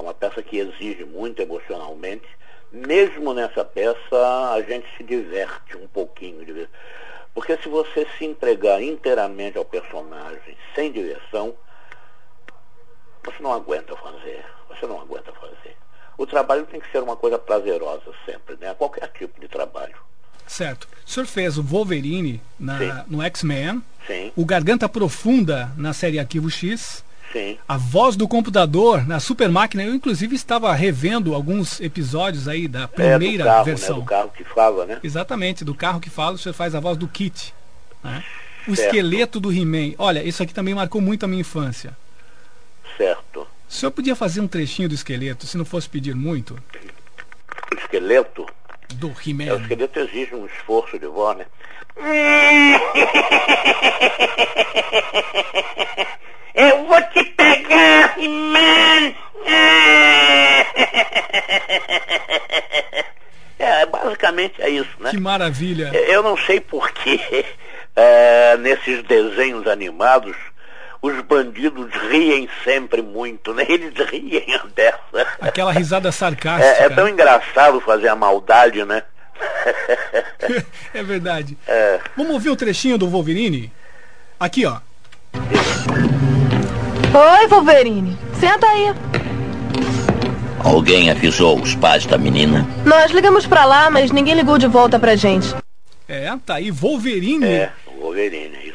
é 0.00 0.02
uma 0.02 0.14
peça 0.14 0.42
que 0.42 0.58
exige 0.58 1.04
muito 1.04 1.40
emocionalmente. 1.40 2.26
Mesmo 2.72 3.34
nessa 3.34 3.64
peça, 3.64 4.52
a 4.52 4.62
gente 4.62 4.86
se 4.96 5.04
diverte 5.04 5.76
um 5.76 5.86
pouquinho. 5.88 6.68
Porque 7.34 7.56
se 7.58 7.68
você 7.68 8.06
se 8.16 8.24
entregar 8.24 8.82
inteiramente 8.82 9.58
ao 9.58 9.64
personagem, 9.64 10.56
sem 10.74 10.90
diversão, 10.90 11.54
você 13.22 13.42
não 13.42 13.52
aguenta 13.52 13.94
fazer. 13.96 14.44
Você 14.68 14.86
não 14.86 15.00
aguenta 15.00 15.32
fazer. 15.32 15.76
O 16.16 16.26
trabalho 16.26 16.66
tem 16.66 16.80
que 16.80 16.90
ser 16.90 17.02
uma 17.02 17.16
coisa 17.16 17.38
prazerosa 17.38 18.12
sempre, 18.24 18.56
né? 18.60 18.74
Qualquer 18.74 19.08
tipo 19.08 19.40
de 19.40 19.48
trabalho. 19.48 19.96
Certo. 20.46 20.88
O 21.06 21.10
senhor 21.10 21.26
fez 21.26 21.58
o 21.58 21.62
Wolverine 21.62 22.42
na, 22.58 23.04
no 23.06 23.22
X-Men. 23.22 23.82
Sim. 24.06 24.32
O 24.34 24.44
Garganta 24.44 24.88
Profunda 24.88 25.70
na 25.76 25.92
série 25.92 26.18
Arquivo 26.18 26.50
X. 26.50 27.04
Sim. 27.32 27.58
A 27.68 27.76
voz 27.76 28.16
do 28.16 28.26
computador 28.26 29.06
na 29.06 29.20
Super 29.20 29.48
Máquina. 29.48 29.84
Eu, 29.84 29.94
inclusive, 29.94 30.34
estava 30.34 30.72
revendo 30.74 31.34
alguns 31.34 31.80
episódios 31.80 32.48
aí 32.48 32.66
da 32.66 32.88
primeira 32.88 33.42
é, 33.42 33.46
do 33.46 33.50
carro, 33.50 33.64
versão. 33.64 33.96
Né? 33.96 34.02
Do 34.02 34.08
carro 34.08 34.30
que 34.30 34.44
fala, 34.44 34.86
né? 34.86 35.00
Exatamente, 35.02 35.64
do 35.64 35.74
carro 35.74 36.00
que 36.00 36.10
fala, 36.10 36.34
o 36.34 36.38
senhor 36.38 36.54
faz 36.54 36.74
a 36.74 36.80
voz 36.80 36.96
do 36.96 37.06
Kit. 37.06 37.54
Né? 38.02 38.24
O 38.66 38.74
certo. 38.74 38.88
esqueleto 38.88 39.38
do 39.40 39.52
He-Man. 39.52 39.94
Olha, 39.98 40.22
isso 40.22 40.42
aqui 40.42 40.52
também 40.52 40.74
marcou 40.74 41.00
muito 41.00 41.24
a 41.24 41.28
minha 41.28 41.40
infância. 41.40 41.96
Certo. 42.96 43.46
O 43.68 43.72
senhor 43.72 43.92
podia 43.92 44.16
fazer 44.16 44.40
um 44.40 44.48
trechinho 44.48 44.88
do 44.88 44.94
esqueleto, 44.94 45.46
se 45.46 45.56
não 45.56 45.64
fosse 45.64 45.88
pedir 45.88 46.14
muito? 46.14 46.58
Esqueleto? 47.78 48.46
Do 48.94 49.12
He-Man. 49.24 49.44
É, 49.46 49.52
o 49.54 49.60
esqueleto 49.60 50.00
exige 50.00 50.34
um 50.34 50.46
esforço 50.46 50.98
de 50.98 51.06
voz, 51.06 51.38
né? 51.38 51.46
Eu 56.54 56.86
vou 56.86 57.00
te 57.02 57.22
pegar, 57.24 58.18
He-Man! 58.18 59.14
É, 63.60 63.84
basicamente 63.84 64.54
é 64.62 64.70
isso, 64.70 64.88
né? 64.98 65.10
Que 65.10 65.20
maravilha! 65.20 65.90
Eu 65.94 66.22
não 66.22 66.34
sei 66.34 66.60
porquê, 66.60 67.44
é, 67.94 68.56
nesses 68.56 69.02
desenhos 69.02 69.66
animados, 69.66 70.34
os 71.02 71.20
bandidos 71.22 71.90
riem 72.10 72.48
sempre 72.64 73.00
muito, 73.02 73.54
né? 73.54 73.64
Eles 73.68 73.94
riem 74.10 74.60
dessa. 74.76 75.26
Aquela 75.40 75.72
risada 75.72 76.12
sarcástica. 76.12 76.82
É, 76.82 76.86
é 76.86 76.90
tão 76.90 77.08
engraçado 77.08 77.80
fazer 77.80 78.08
a 78.08 78.16
maldade, 78.16 78.84
né? 78.84 79.02
é 80.92 81.02
verdade. 81.02 81.56
É. 81.66 82.00
Vamos 82.16 82.32
ouvir 82.34 82.50
um 82.50 82.56
trechinho 82.56 82.98
do 82.98 83.08
Wolverine? 83.08 83.72
Aqui, 84.38 84.66
ó. 84.66 84.78
Oi, 87.12 87.46
Wolverine. 87.48 88.18
Senta 88.38 88.66
aí. 88.66 88.94
Alguém 90.62 91.10
avisou 91.10 91.58
os 91.58 91.74
pais 91.74 92.04
da 92.04 92.18
menina? 92.18 92.66
Nós 92.84 93.10
ligamos 93.10 93.46
pra 93.46 93.64
lá, 93.64 93.90
mas 93.90 94.10
ninguém 94.10 94.34
ligou 94.34 94.58
de 94.58 94.66
volta 94.66 94.98
pra 94.98 95.16
gente. 95.16 95.54
É, 96.06 96.30
tá 96.44 96.56
aí, 96.56 96.70
Wolverine. 96.70 97.46
É, 97.46 97.72
Wolverine. 97.98 98.69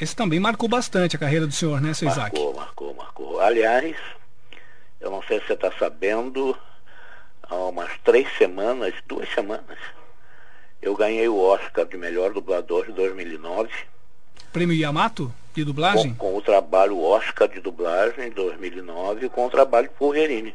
Esse 0.00 0.14
também 0.14 0.38
marcou 0.38 0.68
bastante 0.68 1.16
a 1.16 1.18
carreira 1.18 1.46
do 1.46 1.52
senhor, 1.52 1.80
né, 1.80 1.92
seu 1.92 2.06
marcou, 2.06 2.22
Isaac? 2.22 2.38
Marcou, 2.38 2.54
marcou, 2.54 2.94
marcou. 2.94 3.40
Aliás, 3.40 3.96
eu 5.00 5.10
não 5.10 5.22
sei 5.22 5.40
se 5.40 5.46
você 5.46 5.52
está 5.54 5.72
sabendo, 5.72 6.56
há 7.42 7.54
umas 7.54 7.90
três 8.04 8.28
semanas, 8.36 8.94
duas 9.06 9.28
semanas, 9.34 9.78
eu 10.80 10.94
ganhei 10.94 11.28
o 11.28 11.38
Oscar 11.38 11.84
de 11.84 11.96
melhor 11.96 12.32
dublador 12.32 12.86
de 12.86 12.92
2009. 12.92 13.70
Prêmio 14.52 14.76
Yamato 14.76 15.32
de 15.52 15.64
dublagem? 15.64 16.14
Com, 16.14 16.30
com 16.30 16.36
o 16.38 16.42
trabalho 16.42 17.02
Oscar 17.02 17.48
de 17.48 17.60
dublagem 17.60 18.28
de 18.28 18.34
2009 18.36 19.28
com 19.28 19.46
o 19.46 19.50
trabalho 19.50 19.90
Wolverine. 19.98 20.54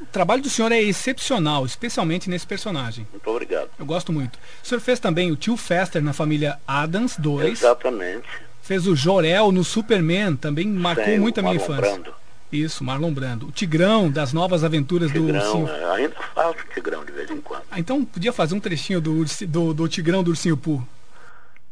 O 0.00 0.06
trabalho 0.06 0.42
do 0.42 0.48
senhor 0.50 0.72
é 0.72 0.80
excepcional, 0.80 1.66
especialmente 1.66 2.30
nesse 2.30 2.46
personagem. 2.46 3.06
Muito 3.10 3.28
obrigado. 3.30 3.68
Eu 3.78 3.84
gosto 3.84 4.12
muito. 4.12 4.38
O 4.62 4.66
senhor 4.66 4.80
fez 4.80 4.98
também 4.98 5.30
o 5.30 5.36
tio 5.36 5.56
Fester 5.56 6.02
na 6.02 6.12
família 6.12 6.58
Adams 6.66 7.16
2. 7.18 7.60
Exatamente. 7.60 8.26
Fez 8.62 8.86
o 8.86 8.96
Jorel 8.96 9.52
no 9.52 9.62
Superman, 9.64 10.36
também 10.36 10.66
marcou 10.66 11.04
Sim, 11.04 11.18
muito 11.18 11.38
a 11.38 11.42
minha 11.42 11.54
Marlon 11.54 11.74
infância. 11.74 11.92
Brando. 11.98 12.14
Isso, 12.52 12.82
Marlon 12.82 13.12
Brando. 13.12 13.46
O 13.48 13.52
Tigrão 13.52 14.10
das 14.10 14.32
novas 14.32 14.64
aventuras 14.64 15.12
do 15.12 15.20
Tigrão, 15.26 15.62
Ursinho. 15.62 15.68
é, 15.68 15.84
ainda 15.96 16.16
faço 16.34 16.56
Tigrão 16.74 17.04
de 17.04 17.12
vez 17.12 17.30
em 17.30 17.40
quando. 17.40 17.62
Ah, 17.70 17.78
então 17.78 18.04
podia 18.04 18.32
fazer 18.32 18.54
um 18.54 18.60
trechinho 18.60 19.00
do, 19.00 19.24
do, 19.46 19.74
do 19.74 19.88
Tigrão 19.88 20.22
do 20.24 20.30
Ursinho 20.30 20.56
Poo. 20.56 20.82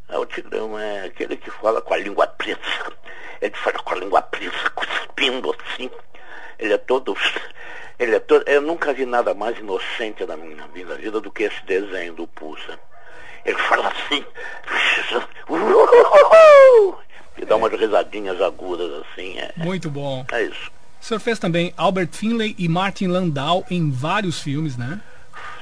Ah, 0.09 0.19
o 0.21 0.27
Tigrão 0.27 0.79
é 0.79 1.07
aquele 1.07 1.37
que 1.37 1.51
fala 1.51 1.81
com 1.81 1.95
a 1.95 1.97
língua 1.97 2.27
presa. 2.27 2.59
Ele 3.41 3.55
fala 3.57 3.79
com 3.79 3.95
a 3.95 3.99
língua 3.99 4.23
presa, 4.23 4.71
cuspindo 4.75 5.53
assim. 5.55 5.91
Ele 6.59 6.73
é 6.73 6.79
todo. 6.79 7.17
Ele 7.99 8.15
é 8.15 8.21
todo. 8.21 8.45
Eu 8.47 8.61
nunca 8.61 8.93
vi 8.93 9.05
nada 9.05 9.35
mais 9.35 9.59
inocente 9.59 10.25
na 10.25 10.37
minha 10.37 10.67
vida, 10.69 10.95
vida 10.95 11.21
do 11.21 11.31
que 11.31 11.45
esse 11.45 11.65
desenho 11.65 12.15
do 12.15 12.27
Pulsa. 12.27 12.79
Ele 13.45 13.59
fala 13.59 13.89
assim. 13.89 14.25
E 17.41 17.45
dá 17.45 17.55
umas 17.55 17.73
risadinhas 17.73 18.41
agudas 18.43 18.91
assim. 19.05 19.39
É, 19.39 19.53
Muito 19.57 19.89
bom. 19.89 20.27
é 20.33 20.43
isso. 20.43 20.71
O 21.01 21.05
senhor 21.05 21.21
fez 21.21 21.39
também 21.39 21.73
Albert 21.77 22.09
Finlay 22.11 22.55
e 22.59 22.69
Martin 22.69 23.07
Landau 23.07 23.65
em 23.71 23.91
vários 23.91 24.41
filmes, 24.41 24.77
né? 24.77 25.01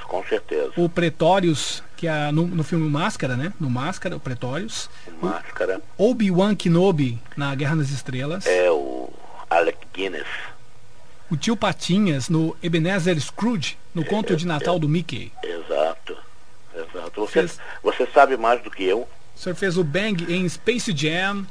Com 0.09 0.25
certeza. 0.25 0.73
O 0.77 0.89
Pretórios, 0.89 1.83
que 1.97 2.09
é 2.09 2.33
no, 2.33 2.47
no 2.47 2.65
filme 2.65 2.89
Máscara, 2.89 3.37
né? 3.37 3.53
No 3.61 3.69
Máscara, 3.69 4.17
o 4.17 4.21
Pretórios. 4.21 4.89
Máscara. 5.21 5.83
Obi-Wan 5.99 6.55
Kenobi 6.55 7.21
na 7.37 7.55
Guerra 7.55 7.75
nas 7.75 7.91
Estrelas. 7.91 8.47
É 8.47 8.71
o 8.71 9.11
Alec 9.51 9.79
Guinness. 9.93 10.27
O 11.31 11.37
tio 11.37 11.57
Patinhas 11.57 12.29
no 12.29 12.57
Ebenezer 12.63 13.21
Scrooge, 13.21 13.77
no 13.95 14.05
conto 14.05 14.37
de 14.37 14.47
Natal 14.47 14.79
do 14.79 14.89
Mickey. 14.89 15.33
Exato. 15.43 16.17
Exato. 16.75 17.21
Você, 17.21 17.47
você 17.83 18.07
sabe 18.13 18.37
mais 18.37 18.63
do 18.63 18.71
que 18.71 18.85
eu. 18.85 19.09
O 19.35 19.39
senhor 19.39 19.55
fez 19.55 19.77
o 19.77 19.85
Bang 19.85 20.33
em 20.33 20.49
Space 20.49 20.93
Jam. 20.97 21.47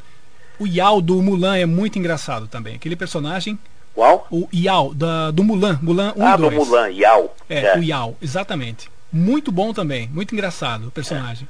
O 0.60 0.65
Yao 0.65 1.01
do 1.01 1.22
Mulan 1.22 1.58
é 1.58 1.65
muito 1.65 2.00
engraçado 2.00 2.48
também. 2.48 2.75
Aquele 2.75 2.96
personagem. 2.96 3.60
Qual? 3.94 4.27
O 4.32 4.48
Yao 4.53 4.94
da, 4.94 5.32
do 5.32 5.44
Mulan. 5.44 5.79
Mulan 5.82 6.13
1 6.15 6.25
ah, 6.25 6.34
e 6.34 6.38
2. 6.38 6.53
do 6.53 6.65
Mulan, 6.65 6.89
Yao. 6.89 7.36
É, 7.50 7.77
o 7.77 7.84
Yao, 7.84 8.17
exatamente. 8.22 8.89
Muito 9.12 9.51
bom 9.51 9.72
também, 9.72 10.10
muito 10.10 10.34
engraçado 10.34 10.88
o 10.88 10.91
personagem. 10.91 11.48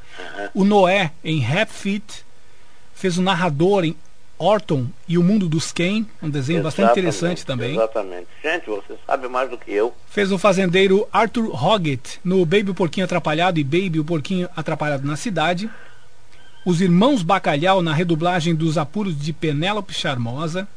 O 0.54 0.64
Noé 0.64 1.12
em 1.24 1.40
Rap 1.40 1.70
Fit 1.70 2.24
fez 2.94 3.18
o 3.18 3.24
narrador 3.24 3.84
em 3.84 3.96
Orton 4.38 4.88
e 5.08 5.18
o 5.18 5.24
Mundo 5.24 5.48
dos 5.48 5.72
Ken, 5.72 6.06
um 6.22 6.30
desenho 6.30 6.62
bastante 6.62 7.00
Exatamente, 7.00 7.00
interessante 7.00 7.46
também. 7.46 7.74
Exatamente. 7.74 8.28
Gente, 8.44 8.66
você 8.68 8.96
sabe 9.06 9.28
mais 9.28 9.50
do 9.50 9.58
que 9.58 9.72
eu. 9.72 9.94
Fez 10.08 10.32
o 10.32 10.38
fazendeiro 10.38 11.08
Arthur 11.12 11.52
Hoggett 11.54 12.20
no 12.24 12.46
Baby 12.46 12.72
o 12.72 12.76
Porquinho 12.76 13.06
Atrapalhado 13.06 13.60
e 13.60 13.64
Baby 13.64 14.00
o 14.00 14.06
Porquinho 14.06 14.50
Atrapalhado 14.56 15.08
na 15.08 15.16
Cidade. 15.16 15.70
Os 16.66 16.82
Irmãos 16.82 17.22
Bacalhau 17.22 17.82
na 17.82 17.94
redublagem 17.94 18.56
dos 18.56 18.78
apuros 18.78 19.18
de 19.18 19.32
Penélope 19.32 19.94
Charmosa. 19.94 20.68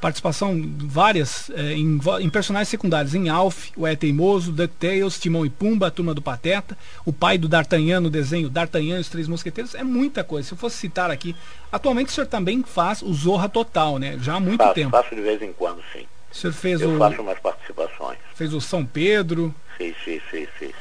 Participação 0.00 0.60
várias 0.80 1.50
eh, 1.50 1.72
em, 1.72 1.98
em 2.20 2.28
personagens 2.28 2.68
secundários 2.68 3.14
em 3.14 3.28
Alf, 3.30 3.70
o 3.76 3.86
É 3.86 3.96
Teimoso, 3.96 4.52
DuckTales, 4.52 5.18
Timão 5.18 5.46
e 5.46 5.50
Pumba, 5.50 5.86
a 5.86 5.90
Turma 5.90 6.12
do 6.12 6.20
Pateta, 6.20 6.76
o 7.06 7.12
pai 7.12 7.38
do 7.38 7.48
D'Artagnan 7.48 8.00
no 8.00 8.10
desenho 8.10 8.50
D'Artagnan 8.50 8.98
e 8.98 9.00
os 9.00 9.08
Três 9.08 9.26
Mosqueteiros. 9.28 9.74
É 9.74 9.82
muita 9.82 10.22
coisa. 10.22 10.46
Se 10.48 10.54
eu 10.54 10.58
fosse 10.58 10.76
citar 10.76 11.10
aqui, 11.10 11.34
atualmente 11.72 12.08
o 12.08 12.12
senhor 12.12 12.26
também 12.26 12.62
faz 12.62 13.00
o 13.00 13.14
Zorra 13.14 13.48
Total, 13.48 13.98
né? 13.98 14.18
Já 14.20 14.34
há 14.34 14.40
muito 14.40 14.58
faço, 14.60 14.74
tempo. 14.74 14.90
faço 14.90 15.14
de 15.14 15.22
vez 15.22 15.40
em 15.40 15.52
quando, 15.54 15.80
sim. 15.92 16.04
O 16.30 16.36
senhor 16.36 16.52
fez 16.52 16.80
eu 16.82 16.94
o 16.96 16.98
faço 16.98 17.22
umas 17.22 17.38
participações. 17.38 18.18
fez 18.34 18.52
o 18.52 18.60
São 18.60 18.84
Pedro, 18.84 19.54
Fiz, 19.78 19.96
fiz, 20.04 20.22
fiz, 20.30 20.48
fiz. 20.58 20.72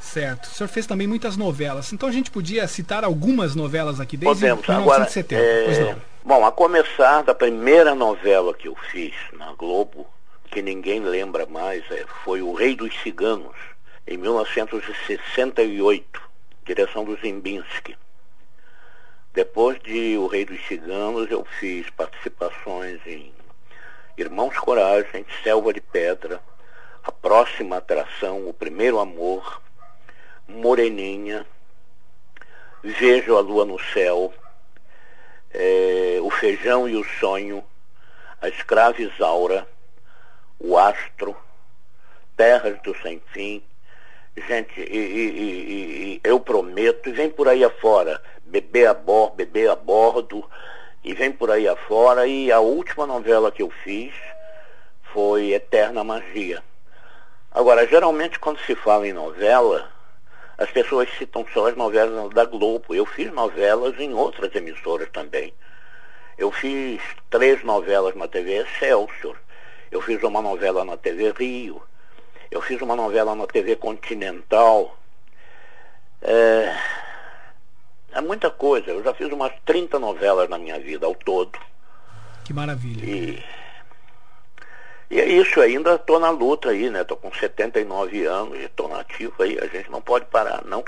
Certo. 0.00 0.44
O 0.44 0.54
senhor 0.54 0.68
fez 0.68 0.86
também 0.86 1.06
muitas 1.06 1.36
novelas. 1.36 1.92
Então 1.92 2.08
a 2.08 2.12
gente 2.12 2.30
podia 2.30 2.66
citar 2.68 3.04
algumas 3.04 3.54
novelas 3.54 4.00
aqui 4.00 4.16
desde 4.16 4.40
Podemos. 4.40 4.64
Agora, 4.68 5.04
1970. 5.04 5.42
é, 5.42 5.64
Pois 5.64 5.78
não. 5.80 5.96
Bom, 6.28 6.44
a 6.44 6.52
começar 6.52 7.22
da 7.22 7.34
primeira 7.34 7.94
novela 7.94 8.52
que 8.52 8.68
eu 8.68 8.76
fiz 8.92 9.14
na 9.32 9.54
Globo, 9.54 10.06
que 10.50 10.60
ninguém 10.60 11.00
lembra 11.00 11.46
mais, 11.46 11.82
é, 11.90 12.04
foi 12.22 12.42
O 12.42 12.52
Rei 12.52 12.76
dos 12.76 12.94
Ciganos, 13.00 13.56
em 14.06 14.18
1968, 14.18 16.20
direção 16.66 17.02
do 17.02 17.16
Zimbinski. 17.16 17.96
Depois 19.32 19.80
de 19.80 20.18
O 20.18 20.26
Rei 20.26 20.44
dos 20.44 20.60
Ciganos, 20.66 21.30
eu 21.30 21.46
fiz 21.58 21.88
participações 21.88 23.00
em 23.06 23.32
Irmãos 24.18 24.58
Coragem, 24.58 25.24
Selva 25.42 25.72
de 25.72 25.80
Pedra, 25.80 26.42
A 27.04 27.10
Próxima 27.10 27.78
Atração, 27.78 28.46
O 28.46 28.52
Primeiro 28.52 28.98
Amor, 28.98 29.62
Moreninha, 30.46 31.46
Vejo 32.84 33.34
a 33.34 33.40
Lua 33.40 33.64
no 33.64 33.80
Céu, 33.80 34.30
eh, 35.52 36.18
O 36.22 36.30
Feijão 36.30 36.88
e 36.88 36.96
o 36.96 37.04
Sonho, 37.04 37.64
A 38.40 38.48
Escrava 38.48 39.00
Isaura, 39.00 39.66
O 40.58 40.76
Astro, 40.78 41.36
Terras 42.36 42.80
do 42.82 42.94
Sem 43.02 43.22
Fim, 43.32 43.62
gente, 44.46 44.80
e, 44.80 44.96
e- 44.96 46.14
e- 46.14 46.20
eu 46.22 46.38
prometo, 46.38 47.08
e 47.08 47.12
vem 47.12 47.30
por 47.30 47.48
aí 47.48 47.64
afora, 47.64 48.22
Bebê 48.44 48.86
a 48.86 48.94
bordo, 48.94 49.36
Bebê 49.36 49.68
a 49.68 49.74
bordo, 49.74 50.48
e 51.02 51.14
vem 51.14 51.32
por 51.32 51.50
aí 51.50 51.66
afora, 51.66 52.26
e 52.26 52.52
a 52.52 52.60
última 52.60 53.06
novela 53.06 53.50
que 53.50 53.62
eu 53.62 53.70
fiz 53.70 54.14
foi 55.12 55.52
Eterna 55.52 56.04
Magia. 56.04 56.62
Agora, 57.50 57.86
geralmente 57.86 58.38
quando 58.38 58.60
se 58.60 58.74
fala 58.74 59.08
em 59.08 59.12
novela, 59.12 59.90
as 60.58 60.70
pessoas 60.72 61.08
citam 61.16 61.46
só 61.54 61.68
as 61.68 61.76
novelas 61.76 62.34
da 62.34 62.44
Globo. 62.44 62.92
Eu 62.92 63.06
fiz 63.06 63.32
novelas 63.32 63.98
em 64.00 64.12
outras 64.12 64.52
emissoras 64.56 65.08
também. 65.10 65.54
Eu 66.36 66.50
fiz 66.50 67.00
três 67.30 67.62
novelas 67.62 68.16
na 68.16 68.26
TV 68.26 68.62
Excelsior. 68.62 69.36
Eu 69.90 70.02
fiz 70.02 70.20
uma 70.24 70.42
novela 70.42 70.84
na 70.84 70.96
TV 70.96 71.32
Rio. 71.38 71.80
Eu 72.50 72.60
fiz 72.60 72.80
uma 72.82 72.96
novela 72.96 73.36
na 73.36 73.46
TV 73.46 73.76
Continental. 73.76 74.98
É, 76.20 76.76
é 78.12 78.20
muita 78.20 78.50
coisa. 78.50 78.90
Eu 78.90 79.02
já 79.04 79.14
fiz 79.14 79.30
umas 79.32 79.52
30 79.64 79.98
novelas 80.00 80.48
na 80.48 80.58
minha 80.58 80.78
vida 80.80 81.06
ao 81.06 81.14
todo. 81.14 81.56
Que 82.44 82.52
maravilha. 82.52 83.04
E, 83.04 83.44
e 85.10 85.20
é 85.20 85.26
isso, 85.26 85.60
ainda 85.60 85.94
estou 85.94 86.20
na 86.20 86.30
luta 86.30 86.70
aí, 86.70 86.90
né? 86.90 87.00
Estou 87.00 87.16
com 87.16 87.32
79 87.32 88.26
anos 88.26 88.58
e 88.58 88.64
estou 88.64 88.88
nativo 88.88 89.34
aí. 89.42 89.58
A 89.60 89.66
gente 89.66 89.90
não 89.90 90.02
pode 90.02 90.26
parar, 90.26 90.62
não. 90.64 90.84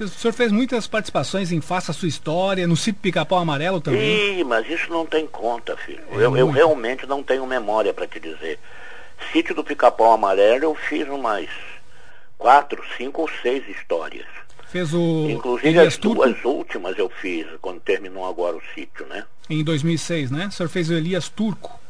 O 0.00 0.08
senhor 0.08 0.32
fez 0.32 0.50
muitas 0.50 0.86
participações 0.86 1.52
em 1.52 1.60
Faça 1.60 1.92
Sua 1.92 2.08
História, 2.08 2.66
no 2.66 2.76
Sítio 2.76 3.02
Pica-Pau 3.02 3.38
Amarelo 3.38 3.78
também. 3.78 4.40
Ih, 4.40 4.44
mas 4.44 4.66
isso 4.70 4.90
não 4.90 5.04
tem 5.04 5.26
conta, 5.26 5.76
filho. 5.76 6.02
É 6.12 6.16
eu, 6.16 6.34
eu 6.34 6.50
realmente 6.50 7.06
não 7.06 7.22
tenho 7.22 7.46
memória 7.46 7.92
para 7.92 8.06
te 8.06 8.18
dizer. 8.18 8.58
Sítio 9.32 9.54
do 9.54 9.62
Pica-Pau 9.62 10.12
Amarelo 10.12 10.64
eu 10.64 10.74
fiz 10.74 11.06
umas 11.08 11.46
quatro, 12.38 12.82
cinco 12.96 13.20
ou 13.20 13.30
seis 13.42 13.68
histórias. 13.68 14.26
Fez 14.66 14.94
o 14.94 15.28
Inclusive 15.28 15.68
Elias 15.68 15.88
as 15.88 15.96
Turco 15.98 16.24
duas 16.24 16.42
últimas 16.42 16.98
eu 16.98 17.10
fiz 17.10 17.46
quando 17.60 17.80
terminou 17.80 18.24
agora 18.24 18.56
o 18.56 18.62
sítio, 18.74 19.06
né? 19.06 19.26
em 19.50 19.62
2006, 19.62 20.30
né? 20.30 20.46
O 20.46 20.52
senhor 20.52 20.68
fez 20.68 20.88
o 20.88 20.94
Elias 20.94 21.28
Turco 21.28 21.81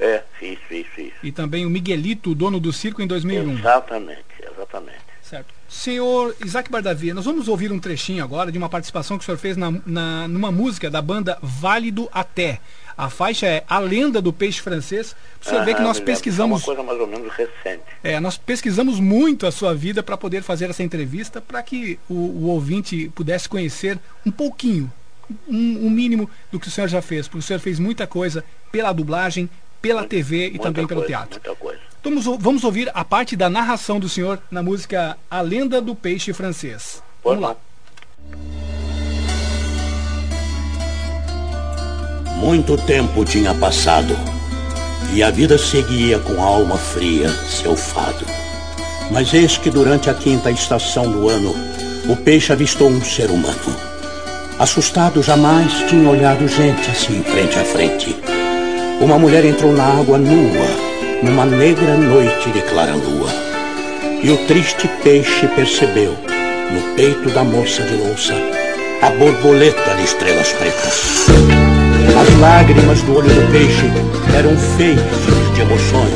É, 0.00 0.22
fiz, 0.38 0.58
fiz, 0.66 0.86
fiz. 0.94 1.12
e 1.22 1.30
também 1.30 1.66
o 1.66 1.70
Miguelito, 1.70 2.30
o 2.30 2.34
dono 2.34 2.58
do 2.58 2.72
circo, 2.72 3.02
em 3.02 3.06
2001. 3.06 3.58
Exatamente, 3.58 4.24
exatamente. 4.50 4.98
Certo. 5.22 5.54
Senhor 5.68 6.34
Isaac 6.44 6.68
Bardavia, 6.70 7.14
nós 7.14 7.24
vamos 7.26 7.46
ouvir 7.46 7.70
um 7.70 7.78
trechinho 7.78 8.24
agora 8.24 8.50
de 8.50 8.58
uma 8.58 8.68
participação 8.68 9.16
que 9.18 9.22
o 9.22 9.26
senhor 9.26 9.36
fez 9.38 9.56
na, 9.56 9.70
na- 9.86 10.26
numa 10.26 10.50
música 10.50 10.90
da 10.90 11.00
banda 11.02 11.38
Válido 11.42 12.08
Até. 12.12 12.58
A 12.98 13.08
faixa 13.08 13.46
é 13.46 13.62
A 13.68 13.78
Lenda 13.78 14.20
do 14.20 14.32
Peixe 14.32 14.60
Francês. 14.60 15.14
O 15.40 15.44
senhor 15.48 15.64
vê 15.64 15.74
que 15.74 15.80
nós 15.82 16.00
pesquisamos. 16.00 16.62
É 16.62 16.64
uma 16.70 16.76
coisa 16.76 16.82
mais 16.82 17.00
ou 17.00 17.06
menos 17.06 17.32
recente. 17.34 17.82
É, 18.02 18.18
nós 18.18 18.36
pesquisamos 18.36 18.98
muito 18.98 19.46
a 19.46 19.52
sua 19.52 19.74
vida 19.74 20.02
para 20.02 20.16
poder 20.16 20.42
fazer 20.42 20.68
essa 20.70 20.82
entrevista, 20.82 21.40
para 21.40 21.62
que 21.62 21.98
o, 22.08 22.14
o 22.14 22.44
ouvinte 22.46 23.10
pudesse 23.14 23.48
conhecer 23.48 23.98
um 24.26 24.30
pouquinho, 24.30 24.90
um, 25.48 25.86
um 25.86 25.90
mínimo 25.90 26.28
do 26.50 26.58
que 26.58 26.66
o 26.68 26.70
senhor 26.70 26.88
já 26.88 27.00
fez, 27.00 27.28
porque 27.28 27.38
o 27.38 27.42
senhor 27.46 27.60
fez 27.60 27.78
muita 27.78 28.06
coisa 28.06 28.44
pela 28.72 28.92
dublagem, 28.92 29.48
pela 29.80 30.04
TV 30.04 30.46
e 30.46 30.50
Muita 30.50 30.64
também 30.64 30.86
pelo 30.86 31.00
coisa, 31.00 31.14
teatro. 31.14 31.40
Muita 31.44 31.60
coisa. 31.60 31.80
Vamos, 32.02 32.24
vamos 32.24 32.64
ouvir 32.64 32.90
a 32.94 33.04
parte 33.04 33.36
da 33.36 33.50
narração 33.50 34.00
do 34.00 34.08
senhor 34.08 34.38
na 34.50 34.62
música 34.62 35.16
A 35.30 35.40
Lenda 35.40 35.80
do 35.80 35.94
Peixe 35.94 36.32
Francês. 36.32 37.02
Vamos 37.22 37.42
lá. 37.42 37.56
Muito 42.36 42.76
tempo 42.78 43.22
tinha 43.24 43.54
passado 43.54 44.16
e 45.12 45.22
a 45.22 45.30
vida 45.30 45.58
seguia 45.58 46.18
com 46.18 46.42
a 46.42 46.46
alma 46.46 46.78
fria 46.78 47.28
seu 47.28 47.76
fado. 47.76 48.24
Mas 49.10 49.34
eis 49.34 49.58
que 49.58 49.70
durante 49.70 50.08
a 50.08 50.14
quinta 50.14 50.50
estação 50.50 51.10
do 51.10 51.28
ano, 51.28 51.52
o 52.08 52.16
peixe 52.16 52.52
avistou 52.52 52.88
um 52.88 53.04
ser 53.04 53.30
humano. 53.30 53.76
Assustado, 54.58 55.22
jamais 55.22 55.72
tinha 55.88 56.08
olhado 56.08 56.46
gente 56.46 56.90
assim 56.90 57.22
frente 57.24 57.58
a 57.58 57.64
frente. 57.64 58.39
Uma 59.00 59.18
mulher 59.18 59.46
entrou 59.46 59.72
na 59.72 59.84
água 59.84 60.18
nua, 60.18 60.66
numa 61.22 61.46
negra 61.46 61.96
noite 61.96 62.50
de 62.50 62.60
clara 62.60 62.92
lua. 62.92 63.30
E 64.22 64.30
o 64.30 64.36
triste 64.46 64.86
peixe 65.02 65.48
percebeu, 65.56 66.14
no 66.70 66.94
peito 66.96 67.30
da 67.30 67.42
moça 67.42 67.82
de 67.82 67.94
louça, 67.94 68.34
a 69.00 69.08
borboleta 69.08 69.94
de 69.94 70.04
estrelas 70.04 70.52
pretas. 70.52 71.26
As 72.20 72.40
lágrimas 72.40 73.00
do 73.00 73.16
olho 73.16 73.28
do 73.30 73.50
peixe 73.50 73.90
eram 74.36 74.54
feixes 74.76 75.54
de 75.54 75.62
emoções 75.62 76.12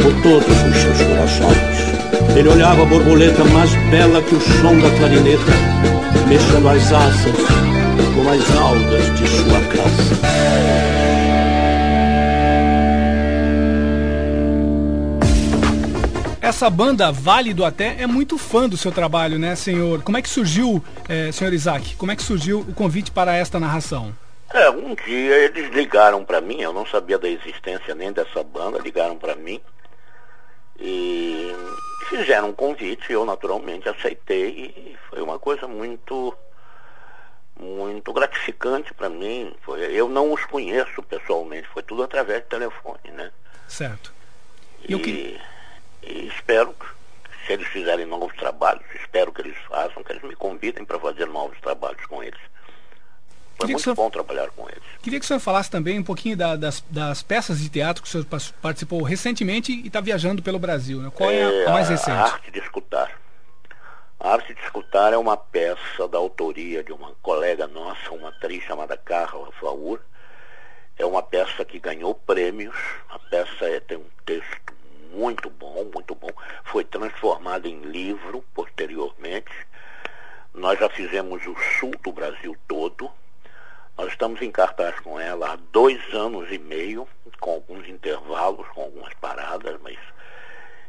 por 0.00 0.14
todos 0.22 0.46
os 0.46 0.76
seus 0.80 1.02
corações. 1.08 2.36
Ele 2.36 2.48
olhava 2.48 2.82
a 2.82 2.86
borboleta 2.86 3.42
mais 3.46 3.74
bela 3.90 4.22
que 4.22 4.36
o 4.36 4.40
som 4.40 4.78
da 4.78 4.90
clarineta, 4.96 5.52
mexendo 6.28 6.68
as 6.68 6.92
asas 6.92 7.34
com 8.14 8.30
as 8.30 8.56
algas 8.60 9.18
de 9.18 9.26
sua 9.26 9.60
casa. 9.74 10.91
Essa 16.52 16.68
banda 16.68 17.10
Válido 17.10 17.64
até 17.64 18.02
é 18.02 18.06
muito 18.06 18.36
fã 18.36 18.68
do 18.68 18.76
seu 18.76 18.92
trabalho, 18.92 19.38
né, 19.38 19.56
senhor? 19.56 20.02
Como 20.02 20.18
é 20.18 20.22
que 20.22 20.28
surgiu, 20.28 20.84
eh, 21.08 21.32
senhor 21.32 21.50
Isaac? 21.50 21.96
Como 21.96 22.12
é 22.12 22.14
que 22.14 22.22
surgiu 22.22 22.60
o 22.60 22.74
convite 22.74 23.10
para 23.10 23.34
esta 23.34 23.58
narração? 23.58 24.14
É, 24.52 24.68
um 24.68 24.94
dia 24.94 25.34
eles 25.46 25.70
ligaram 25.70 26.22
para 26.26 26.42
mim, 26.42 26.60
eu 26.60 26.70
não 26.70 26.84
sabia 26.84 27.18
da 27.18 27.26
existência 27.26 27.94
nem 27.94 28.12
dessa 28.12 28.44
banda, 28.44 28.78
ligaram 28.78 29.16
para 29.16 29.34
mim 29.34 29.62
e 30.78 31.56
fizeram 32.10 32.50
um 32.50 32.52
convite, 32.52 33.10
eu 33.10 33.24
naturalmente 33.24 33.88
aceitei 33.88 34.50
e 34.76 34.96
foi 35.08 35.22
uma 35.22 35.38
coisa 35.38 35.66
muito 35.66 36.36
muito 37.58 38.12
gratificante 38.12 38.92
para 38.92 39.08
mim. 39.08 39.54
Foi, 39.62 39.80
eu 39.80 40.06
não 40.06 40.30
os 40.30 40.44
conheço 40.44 41.02
pessoalmente, 41.02 41.66
foi 41.72 41.82
tudo 41.82 42.02
através 42.02 42.42
de 42.42 42.48
telefone, 42.50 43.10
né? 43.10 43.30
Certo. 43.66 44.12
E, 44.86 44.94
e, 44.94 45.40
e 46.02 46.26
espero 46.26 46.72
que, 46.74 46.86
se 47.46 47.52
eles 47.52 47.66
fizerem 47.68 48.06
novos 48.06 48.34
trabalhos, 48.36 48.84
espero 48.94 49.32
que 49.32 49.40
eles 49.42 49.56
façam, 49.68 50.02
que 50.02 50.12
eles 50.12 50.22
me 50.22 50.34
convidem 50.36 50.84
para 50.84 50.98
fazer 50.98 51.26
novos 51.26 51.58
trabalhos 51.60 52.04
com 52.06 52.22
eles. 52.22 52.38
Foi 53.56 53.66
Queria 53.66 53.74
muito 53.74 53.82
senhor- 53.84 53.94
bom 53.96 54.10
trabalhar 54.10 54.48
com 54.50 54.68
eles. 54.68 54.82
Queria 55.02 55.18
que 55.18 55.24
o 55.24 55.28
senhor 55.28 55.40
falasse 55.40 55.70
também 55.70 55.98
um 55.98 56.02
pouquinho 56.04 56.36
da- 56.36 56.56
das, 56.56 56.80
das 56.88 57.22
peças 57.22 57.58
de 57.60 57.68
teatro 57.68 58.02
que 58.02 58.08
o 58.08 58.10
senhor 58.10 58.26
participou 58.60 59.02
recentemente 59.02 59.72
e 59.72 59.86
está 59.86 60.00
viajando 60.00 60.42
pelo 60.42 60.58
Brasil. 60.58 61.00
Né? 61.00 61.10
Qual 61.14 61.30
é, 61.30 61.64
a, 61.64 61.68
a 61.68 61.72
mais 61.72 61.88
a 61.88 61.90
recente? 61.90 62.10
arte 62.18 62.50
de 62.50 62.58
escutar. 62.60 63.10
A 64.18 64.32
arte 64.34 64.54
de 64.54 64.60
escutar 64.62 65.12
é 65.12 65.16
uma 65.16 65.36
peça 65.36 66.06
da 66.08 66.16
autoria 66.18 66.82
de 66.82 66.92
uma 66.92 67.12
colega 67.22 67.66
nossa, 67.66 68.10
uma 68.12 68.28
atriz 68.30 68.62
chamada 68.64 68.96
Carla 68.96 69.50
Faur. 69.60 70.00
É 70.96 71.04
uma 71.04 71.22
peça 71.22 71.64
que 71.64 71.78
ganhou 71.80 72.14
prêmios. 72.14 72.74
A 73.10 73.18
peça 73.18 73.64
é- 73.66 73.80
tem 73.80 73.98
um 73.98 74.06
texto 74.24 74.71
muito 75.12 75.50
bom, 75.50 75.84
muito 75.94 76.14
bom. 76.14 76.30
Foi 76.64 76.84
transformada 76.84 77.68
em 77.68 77.80
livro 77.82 78.44
posteriormente. 78.54 79.52
Nós 80.54 80.78
já 80.78 80.88
fizemos 80.88 81.46
o 81.46 81.54
sul 81.78 81.92
do 82.02 82.12
Brasil 82.12 82.56
todo. 82.66 83.10
Nós 83.96 84.08
estamos 84.08 84.40
em 84.40 84.50
cartaz 84.50 84.98
com 85.00 85.20
ela 85.20 85.52
há 85.52 85.56
dois 85.70 86.00
anos 86.14 86.50
e 86.50 86.58
meio, 86.58 87.06
com 87.40 87.52
alguns 87.52 87.88
intervalos, 87.88 88.66
com 88.68 88.82
algumas 88.82 89.12
paradas, 89.14 89.78
mas. 89.82 89.98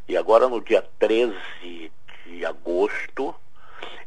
E 0.08 0.18
agora 0.18 0.48
no 0.48 0.62
dia 0.62 0.86
13 1.00 1.92
de 2.26 2.46
agosto, 2.46 3.36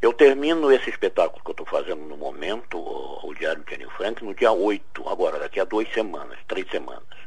eu 0.01 0.13
termino 0.13 0.71
esse 0.71 0.91
espetáculo 0.91 1.43
que 1.43 1.51
eu 1.51 1.53
estou 1.53 1.67
fazendo 1.67 2.03
no 2.03 2.17
momento, 2.17 2.79
o, 2.79 3.35
Diário 3.35 3.65
de 3.65 3.75
Annie 3.75 3.91
Frank, 3.91 4.25
no 4.25 4.35
dia 4.35 4.53
8, 4.53 5.09
agora, 5.09 5.39
daqui 5.39 5.61
a 5.61 5.65
duas 5.65 5.91
semanas, 5.93 6.39
três 6.47 6.69
semanas. 6.71 7.26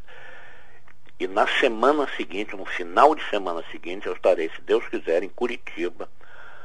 E 1.19 1.27
na 1.27 1.45
semana 1.45 2.08
seguinte, 2.15 2.55
no 2.55 2.65
final 2.65 3.13
de 3.13 3.21
semana 3.29 3.62
seguinte, 3.71 4.08
eu 4.08 4.13
estarei, 4.13 4.49
se 4.49 4.62
Deus 4.62 4.88
quiser, 4.88 5.21
em 5.21 5.27
Curitiba, 5.27 6.10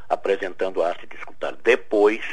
apresentando 0.08 0.80
a 0.80 0.88
arte 0.88 1.08
de 1.08 1.16
escutar. 1.16 1.56
Depois, 1.56 2.24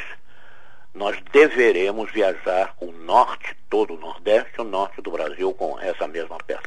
nós 0.93 1.17
deveremos 1.31 2.11
viajar 2.11 2.75
o 2.79 2.91
norte 2.91 3.57
todo, 3.67 3.95
o 3.95 3.97
nordeste 3.97 4.51
e 4.59 4.61
o 4.61 4.65
norte 4.65 5.01
do 5.01 5.09
Brasil 5.09 5.51
com 5.53 5.79
essa 5.79 6.07
mesma 6.07 6.37
peça. 6.45 6.61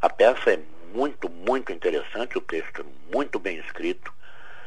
A 0.00 0.08
peça 0.08 0.52
é 0.52 0.60
muito, 0.94 1.28
muito 1.28 1.72
interessante, 1.72 2.38
o 2.38 2.40
texto 2.40 2.82
é 2.82 3.14
muito 3.14 3.40
bem 3.40 3.58
escrito 3.58 4.12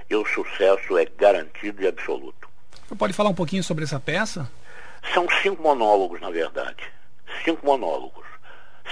e 0.09 0.15
o 0.15 0.25
sucesso 0.25 0.97
é 0.97 1.05
garantido 1.05 1.81
e 1.81 1.87
absoluto. 1.87 2.49
Você 2.85 2.95
pode 2.95 3.13
falar 3.13 3.29
um 3.29 3.35
pouquinho 3.35 3.63
sobre 3.63 3.85
essa 3.85 3.99
peça? 3.99 4.51
São 5.13 5.25
cinco 5.41 5.63
monólogos, 5.63 6.19
na 6.19 6.29
verdade. 6.29 6.83
Cinco 7.45 7.65
monólogos. 7.65 8.28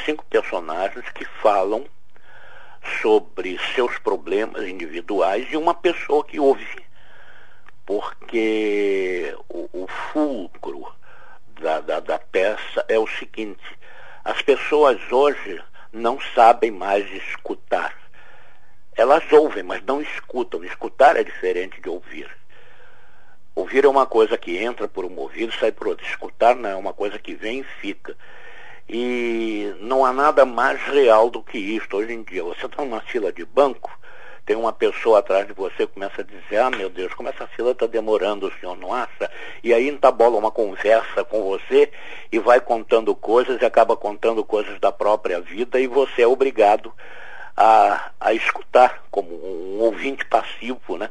Cinco 0.05 0.25
personagens 0.25 1.09
que 1.09 1.25
falam 1.25 1.85
sobre 3.01 3.59
seus 3.75 3.97
problemas 3.99 4.67
individuais 4.67 5.47
e 5.51 5.57
uma 5.57 5.73
pessoa 5.73 6.23
que 6.23 6.39
ouve. 6.39 6.85
Porque 7.85 9.35
o, 9.49 9.69
o 9.73 9.87
fulcro 10.11 10.91
da, 11.59 11.79
da, 11.79 11.99
da 11.99 12.19
peça 12.19 12.85
é 12.87 12.97
o 12.97 13.07
seguinte: 13.07 13.63
as 14.23 14.41
pessoas 14.41 14.99
hoje 15.11 15.61
não 15.91 16.19
sabem 16.19 16.71
mais 16.71 17.09
escutar. 17.11 17.95
Elas 18.95 19.31
ouvem, 19.31 19.63
mas 19.63 19.83
não 19.83 20.01
escutam. 20.01 20.63
Escutar 20.63 21.15
é 21.15 21.23
diferente 21.23 21.79
de 21.79 21.89
ouvir. 21.89 22.29
Ouvir 23.55 23.85
é 23.85 23.87
uma 23.87 24.05
coisa 24.05 24.37
que 24.37 24.57
entra 24.57 24.87
por 24.87 25.05
um 25.05 25.17
ouvido 25.17 25.53
e 25.53 25.59
sai 25.59 25.71
por 25.71 25.87
outro. 25.87 26.05
Escutar 26.05 26.55
não 26.55 26.69
é 26.69 26.75
uma 26.75 26.93
coisa 26.93 27.17
que 27.17 27.35
vem 27.35 27.59
e 27.59 27.63
fica. 27.63 28.15
E 28.89 29.75
não 29.81 30.05
há 30.05 30.13
nada 30.13 30.45
mais 30.45 30.81
real 30.83 31.29
do 31.29 31.43
que 31.43 31.57
isto 31.57 31.97
hoje 31.97 32.13
em 32.13 32.23
dia. 32.23 32.43
Você 32.43 32.65
está 32.65 32.83
numa 32.83 33.01
fila 33.01 33.33
de 33.33 33.43
banco, 33.43 33.91
tem 34.45 34.55
uma 34.55 34.71
pessoa 34.71 35.19
atrás 35.19 35.45
de 35.45 35.51
você 35.51 35.85
começa 35.85 36.21
a 36.21 36.23
dizer, 36.23 36.57
ah 36.57 36.69
meu 36.69 36.89
Deus, 36.89 37.13
como 37.13 37.27
essa 37.27 37.45
fila 37.47 37.71
está 37.71 37.85
demorando, 37.85 38.47
o 38.47 38.59
senhor 38.59 38.77
não 38.77 38.93
acha? 38.93 39.29
E 39.61 39.73
aí 39.73 39.89
entabola 39.89 40.37
uma 40.37 40.51
conversa 40.51 41.21
com 41.25 41.43
você 41.43 41.91
e 42.31 42.39
vai 42.39 42.61
contando 42.61 43.13
coisas 43.13 43.61
e 43.61 43.65
acaba 43.65 43.97
contando 43.97 44.45
coisas 44.45 44.79
da 44.79 44.89
própria 44.89 45.41
vida 45.41 45.81
e 45.81 45.87
você 45.87 46.21
é 46.21 46.27
obrigado 46.27 46.93
a, 47.57 48.11
a 48.21 48.33
escutar 48.33 49.03
como 49.11 49.29
um 49.33 49.79
ouvinte 49.81 50.23
passivo, 50.23 50.97
né? 50.97 51.09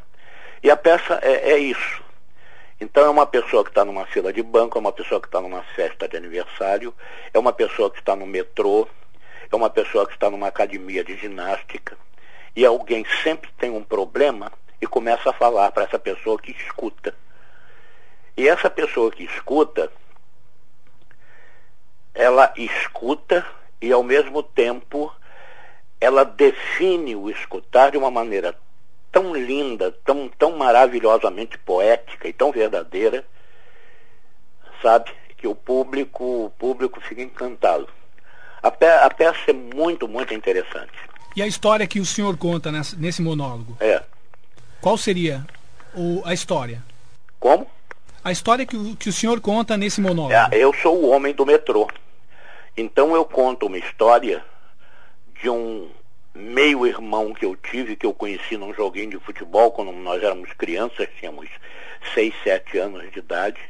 E 0.63 0.71
a 0.71 0.77
peça 0.77 1.19
é, 1.23 1.53
é 1.53 1.59
isso. 1.59 2.06
Então 2.81 3.05
é 3.05 3.09
uma 3.09 3.27
pessoa 3.27 3.65
que 3.65 3.71
está 3.71 3.85
numa 3.85 4.05
fila 4.07 4.33
de 4.33 4.43
banco, 4.43 4.77
é 4.77 4.81
uma 4.81 4.93
pessoa 4.93 5.21
que 5.21 5.29
está 5.29 5.41
numa 5.41 5.63
festa 5.75 6.07
de 6.07 6.17
aniversário, 6.17 6.95
é 7.33 7.39
uma 7.39 7.53
pessoa 7.53 7.91
que 7.91 7.99
está 7.99 8.15
no 8.15 8.27
metrô, 8.27 8.87
é 9.51 9.57
uma 9.57 9.71
pessoa 9.71 10.07
que 10.07 10.13
está 10.13 10.29
numa 10.29 10.49
academia 10.49 11.03
de 11.03 11.17
ginástica, 11.17 11.97
e 12.55 12.67
alguém 12.67 13.07
sempre 13.23 13.51
tem 13.59 13.71
um 13.71 13.83
problema 13.83 14.53
e 14.81 14.87
começa 14.87 15.31
a 15.31 15.33
falar 15.33 15.71
para 15.73 15.85
essa 15.85 15.99
pessoa 15.99 16.39
que 16.39 16.53
escuta. 16.53 17.15
E 18.37 18.47
essa 18.47 18.69
pessoa 18.69 19.11
que 19.11 19.25
escuta, 19.25 19.91
ela 22.15 22.53
escuta 22.57 23.47
e 23.81 23.91
ao 23.91 24.03
mesmo 24.03 24.43
tempo 24.43 25.11
ela 25.99 26.25
define 26.25 27.17
o 27.17 27.31
escutar 27.31 27.91
de 27.91 27.99
uma 27.99 28.11
maneira 28.11 28.55
tão 29.13 29.35
linda, 29.35 29.93
tão, 30.05 30.29
tão 30.29 30.57
maravilhosamente 30.57 31.57
poética 31.59 32.29
e 32.29 32.33
tão 32.33 32.53
verdadeira, 32.53 33.25
sabe? 34.83 35.11
Que 35.37 35.47
o 35.47 35.55
público, 35.55 36.47
o 36.47 36.51
público 36.51 37.01
fica 37.01 37.23
encantado. 37.23 37.89
A, 38.63 38.71
pe 38.71 38.87
a 38.87 39.09
peça 39.11 39.39
é 39.51 39.53
muito, 39.53 40.09
muito 40.09 40.35
interessante. 40.35 40.93
E 41.35 41.43
a 41.43 41.47
história 41.47 41.87
que 41.87 42.01
o 42.01 42.07
senhor 42.07 42.37
conta 42.37 42.73
nessa- 42.73 42.97
nesse 42.97 43.21
monólogo? 43.23 43.77
É. 43.81 44.03
Qual 44.81 44.97
seria 44.97 45.47
o- 45.95 46.23
a 46.25 46.33
história? 46.33 46.83
Como? 47.39 47.67
A 48.25 48.33
história 48.33 48.67
que 48.67 48.77
o, 48.77 48.97
que 48.97 49.09
o 49.09 49.13
senhor 49.13 49.41
conta 49.41 49.77
nesse 49.77 50.01
monólogo. 50.01 50.33
É, 50.35 50.49
eu 50.53 50.73
sou 50.75 50.97
o 50.97 51.09
homem 51.11 51.33
do 51.35 51.45
metrô. 51.47 51.89
Então 52.77 53.15
eu 53.15 53.25
conto 53.25 53.67
uma 53.67 53.79
história 53.79 54.45
de 55.41 55.49
um 55.49 55.91
meio-irmão 56.37 57.33
que 57.33 57.45
eu 57.45 57.57
tive, 57.57 57.97
que 57.97 58.07
eu 58.07 58.13
conheci 58.13 58.57
num 58.57 58.73
joguinho 58.73 59.11
de 59.11 59.19
futebol, 59.19 59.73
quando 59.73 59.91
nós 59.93 60.23
éramos 60.23 60.53
crianças, 60.53 61.09
tínhamos 61.19 61.49
6, 62.15 62.35
7 62.45 62.79
anos 62.79 63.11
de 63.11 63.19
idade. 63.19 63.61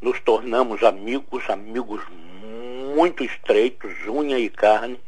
Nos 0.00 0.20
tornamos 0.20 0.82
amigos, 0.82 1.48
amigos 1.48 2.02
muito 2.94 3.24
estreitos, 3.24 3.92
unha 4.06 4.38
e 4.38 4.48
carne, 4.48 5.00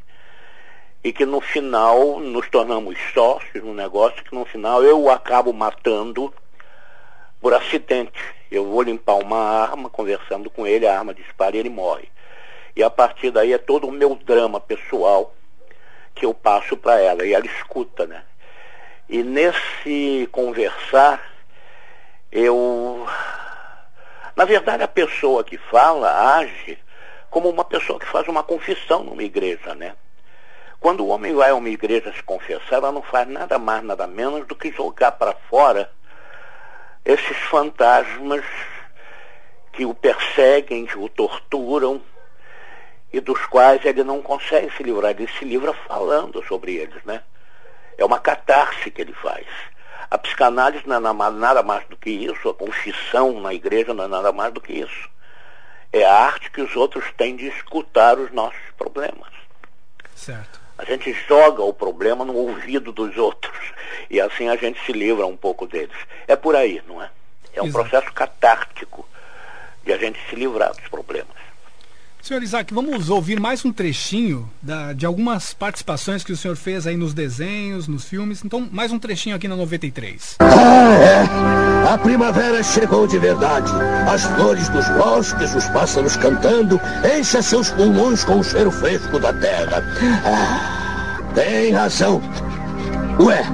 e 1.03 1.13
que 1.13 1.27
no 1.27 1.41
final 1.41 2.19
nos 2.19 2.49
tornamos 2.49 2.97
sócios 3.13 3.63
num 3.63 3.75
negócio 3.75 4.25
que 4.25 4.35
no 4.35 4.45
final 4.45 4.83
eu 4.83 5.01
o 5.01 5.11
acabo 5.11 5.53
matando 5.53 6.33
por 7.41 7.53
acidente. 7.55 8.19
Eu 8.51 8.65
vou 8.65 8.83
limpar 8.83 9.15
uma 9.17 9.39
arma, 9.39 9.91
conversando 9.91 10.49
com 10.49 10.67
ele, 10.67 10.87
a 10.87 10.99
arma 10.99 11.13
dispara 11.13 11.57
e 11.57 11.61
ele 11.61 11.71
morre. 11.71 12.09
E 12.75 12.83
a 12.83 12.91
partir 12.91 13.31
daí 13.31 13.53
é 13.53 13.59
todo 13.59 13.87
o 13.87 13.93
meu 13.93 14.15
drama 14.15 14.61
pessoal 14.61 15.36
que 16.16 16.24
eu 16.24 16.33
passo 16.35 16.76
para 16.76 16.98
ela 16.98 17.24
e 17.24 17.35
ela 17.35 17.46
escuta, 17.46 18.07
né? 18.07 18.24
E 19.09 19.22
nesse 19.22 20.29
conversar, 20.33 21.22
eu. 22.33 23.07
Na 24.35 24.44
verdade, 24.44 24.83
a 24.83 24.88
pessoa 24.88 25.44
que 25.44 25.57
fala 25.57 26.37
age 26.38 26.79
como 27.31 27.48
uma 27.48 27.64
pessoa 27.64 28.00
que 28.00 28.07
faz 28.07 28.26
uma 28.26 28.42
confissão 28.42 29.05
numa 29.05 29.22
igreja, 29.22 29.74
né? 29.74 29.94
Quando 30.81 31.05
o 31.05 31.09
homem 31.09 31.35
vai 31.35 31.50
a 31.50 31.55
uma 31.55 31.68
igreja 31.68 32.12
se 32.12 32.22
confessar, 32.22 32.76
ela 32.76 32.92
não 32.92 33.02
faz 33.02 33.29
nada 33.29 33.59
mais, 33.59 33.83
nada 33.83 34.07
menos 34.07 34.46
do 34.46 34.57
que 34.57 34.72
jogar 34.72 35.12
para 35.12 35.35
fora 35.48 35.90
esses 37.05 37.37
fantasmas 37.37 38.44
que 39.72 39.85
o 39.85 39.94
perseguem, 39.94 40.87
que 40.87 40.98
o 40.98 41.09
torturam 41.09 42.02
e 43.12 43.21
dos 43.21 43.45
quais 43.47 43.85
ele 43.85 44.03
não 44.03 44.21
consegue 44.21 44.71
se 44.77 44.83
livrar. 44.83 45.12
Ele 45.12 45.29
se 45.38 45.45
livra 45.45 45.73
falando 45.73 46.45
sobre 46.47 46.75
eles, 46.75 47.03
né? 47.05 47.23
É 47.99 48.05
uma 48.05 48.19
catarse 48.19 48.90
que 48.90 49.01
ele 49.01 49.14
faz. 49.14 49.47
A 50.11 50.19
psicanálise 50.19 50.87
não 50.87 50.97
é 50.97 51.31
nada 51.31 51.62
mais 51.62 51.87
do 51.88 51.97
que 51.97 52.11
isso, 52.11 52.49
a 52.49 52.55
confissão 52.55 53.40
na 53.40 53.53
igreja 53.53 53.92
não 53.92 54.05
é 54.05 54.09
nada 54.09 54.33
mais 54.33 54.53
do 54.53 54.61
que 54.61 54.73
isso. 54.73 55.09
É 55.92 56.05
a 56.05 56.14
arte 56.14 56.51
que 56.51 56.61
os 56.61 56.77
outros 56.77 57.05
têm 57.16 57.35
de 57.35 57.47
escutar 57.47 58.19
os 58.19 58.31
nossos 58.31 58.61
problemas. 58.77 59.33
Certo. 60.14 60.61
A 60.79 60.85
gente 60.85 61.12
joga 61.27 61.62
o 61.62 61.73
problema 61.73 62.25
no 62.25 62.35
ouvido 62.35 62.92
dos 62.92 63.16
outros 63.16 63.57
e 64.11 64.21
assim 64.21 64.49
a 64.49 64.57
gente 64.57 64.85
se 64.85 64.92
livra 64.92 65.27
um 65.27 65.37
pouco 65.37 65.66
deles. 65.66 65.97
É 66.29 66.37
por 66.37 66.55
aí, 66.55 66.83
não 66.87 67.03
é? 67.03 67.11
É 67.55 67.62
um 67.62 67.66
Exato. 67.66 67.88
processo 67.88 68.12
catártico 68.12 69.09
de 69.83 69.92
a 69.92 69.97
gente 69.97 70.19
se 70.29 70.37
livrar 70.37 70.75
dos 70.75 70.87
problemas. 70.88 71.37
Senhor 72.27 72.43
Isaac, 72.43 72.75
vamos 72.75 73.09
ouvir 73.09 73.39
mais 73.39 73.65
um 73.65 73.71
trechinho 73.71 74.51
da- 74.61 74.93
de 74.93 75.07
algumas 75.07 75.55
participações 75.55 76.25
que 76.25 76.33
o 76.33 76.37
senhor 76.37 76.57
fez 76.57 76.85
aí 76.85 76.97
nos 76.97 77.15
desenhos, 77.15 77.87
nos 77.87 78.05
filmes. 78.05 78.43
Então, 78.45 78.67
mais 78.73 78.91
um 78.91 78.99
trechinho 78.99 79.37
aqui 79.37 79.47
na 79.47 79.55
93. 79.55 80.35
Ah, 80.41 80.91
é. 80.93 81.93
A 81.93 81.97
primavera 81.97 82.65
chegou 82.65 83.07
de 83.07 83.17
verdade. 83.17 83.71
As 84.12 84.25
flores 84.25 84.69
dos 84.71 84.89
bosques, 84.89 85.55
os 85.55 85.67
pássaros 85.67 86.17
cantando, 86.17 86.81
encha 87.17 87.41
seus 87.41 87.71
pulmões 87.71 88.25
com 88.25 88.41
o 88.41 88.43
cheiro 88.43 88.73
fresco 88.73 89.21
da 89.21 89.33
terra. 89.33 89.85
Ah, 90.25 91.21
tem 91.33 91.71
razão. 91.71 92.21
Ué, 93.21 93.45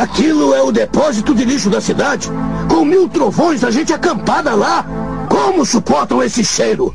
aquilo 0.00 0.54
é 0.54 0.62
o 0.62 0.70
depósito 0.70 1.34
de 1.34 1.44
lixo 1.44 1.68
da 1.68 1.80
cidade? 1.80 2.28
Com 2.70 2.84
mil 2.84 3.08
trovões, 3.08 3.64
a 3.64 3.70
gente 3.72 3.92
acampada 3.92 4.54
lá. 4.54 4.86
Como 5.28 5.66
suportam 5.66 6.22
esse 6.22 6.44
cheiro? 6.44 6.94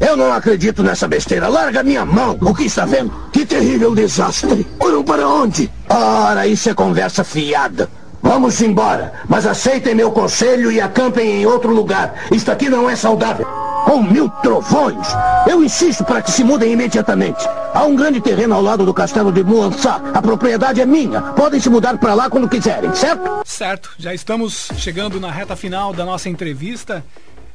Eu 0.00 0.16
não 0.16 0.32
acredito 0.32 0.82
nessa 0.82 1.06
besteira. 1.06 1.48
Larga 1.48 1.82
minha 1.82 2.04
mão. 2.04 2.36
O 2.40 2.54
que 2.54 2.64
está 2.64 2.84
vendo? 2.84 3.12
Que 3.32 3.46
terrível 3.46 3.94
desastre. 3.94 4.66
Olham 4.80 5.02
para 5.02 5.26
onde? 5.26 5.70
Ora, 5.88 6.46
isso 6.46 6.68
é 6.68 6.74
conversa 6.74 7.22
fiada. 7.22 7.88
Vamos 8.24 8.62
embora, 8.62 9.12
mas 9.28 9.46
aceitem 9.46 9.94
meu 9.94 10.10
conselho 10.10 10.72
e 10.72 10.80
acampem 10.80 11.42
em 11.42 11.46
outro 11.46 11.70
lugar. 11.70 12.24
Isto 12.32 12.50
aqui 12.50 12.70
não 12.70 12.88
é 12.88 12.96
saudável. 12.96 13.46
Com 13.84 14.02
mil 14.02 14.30
trovões. 14.42 15.06
Eu 15.46 15.62
insisto 15.62 16.02
para 16.04 16.22
que 16.22 16.30
se 16.30 16.42
mudem 16.42 16.72
imediatamente. 16.72 17.46
Há 17.74 17.84
um 17.84 17.94
grande 17.94 18.22
terreno 18.22 18.54
ao 18.54 18.62
lado 18.62 18.86
do 18.86 18.94
castelo 18.94 19.30
de 19.30 19.44
Muansá. 19.44 20.00
A 20.14 20.22
propriedade 20.22 20.80
é 20.80 20.86
minha. 20.86 21.20
Podem 21.20 21.60
se 21.60 21.68
mudar 21.68 21.98
para 21.98 22.14
lá 22.14 22.30
quando 22.30 22.48
quiserem, 22.48 22.94
certo? 22.94 23.42
Certo, 23.44 23.90
já 23.98 24.14
estamos 24.14 24.70
chegando 24.78 25.20
na 25.20 25.30
reta 25.30 25.54
final 25.54 25.92
da 25.92 26.04
nossa 26.06 26.30
entrevista 26.30 27.04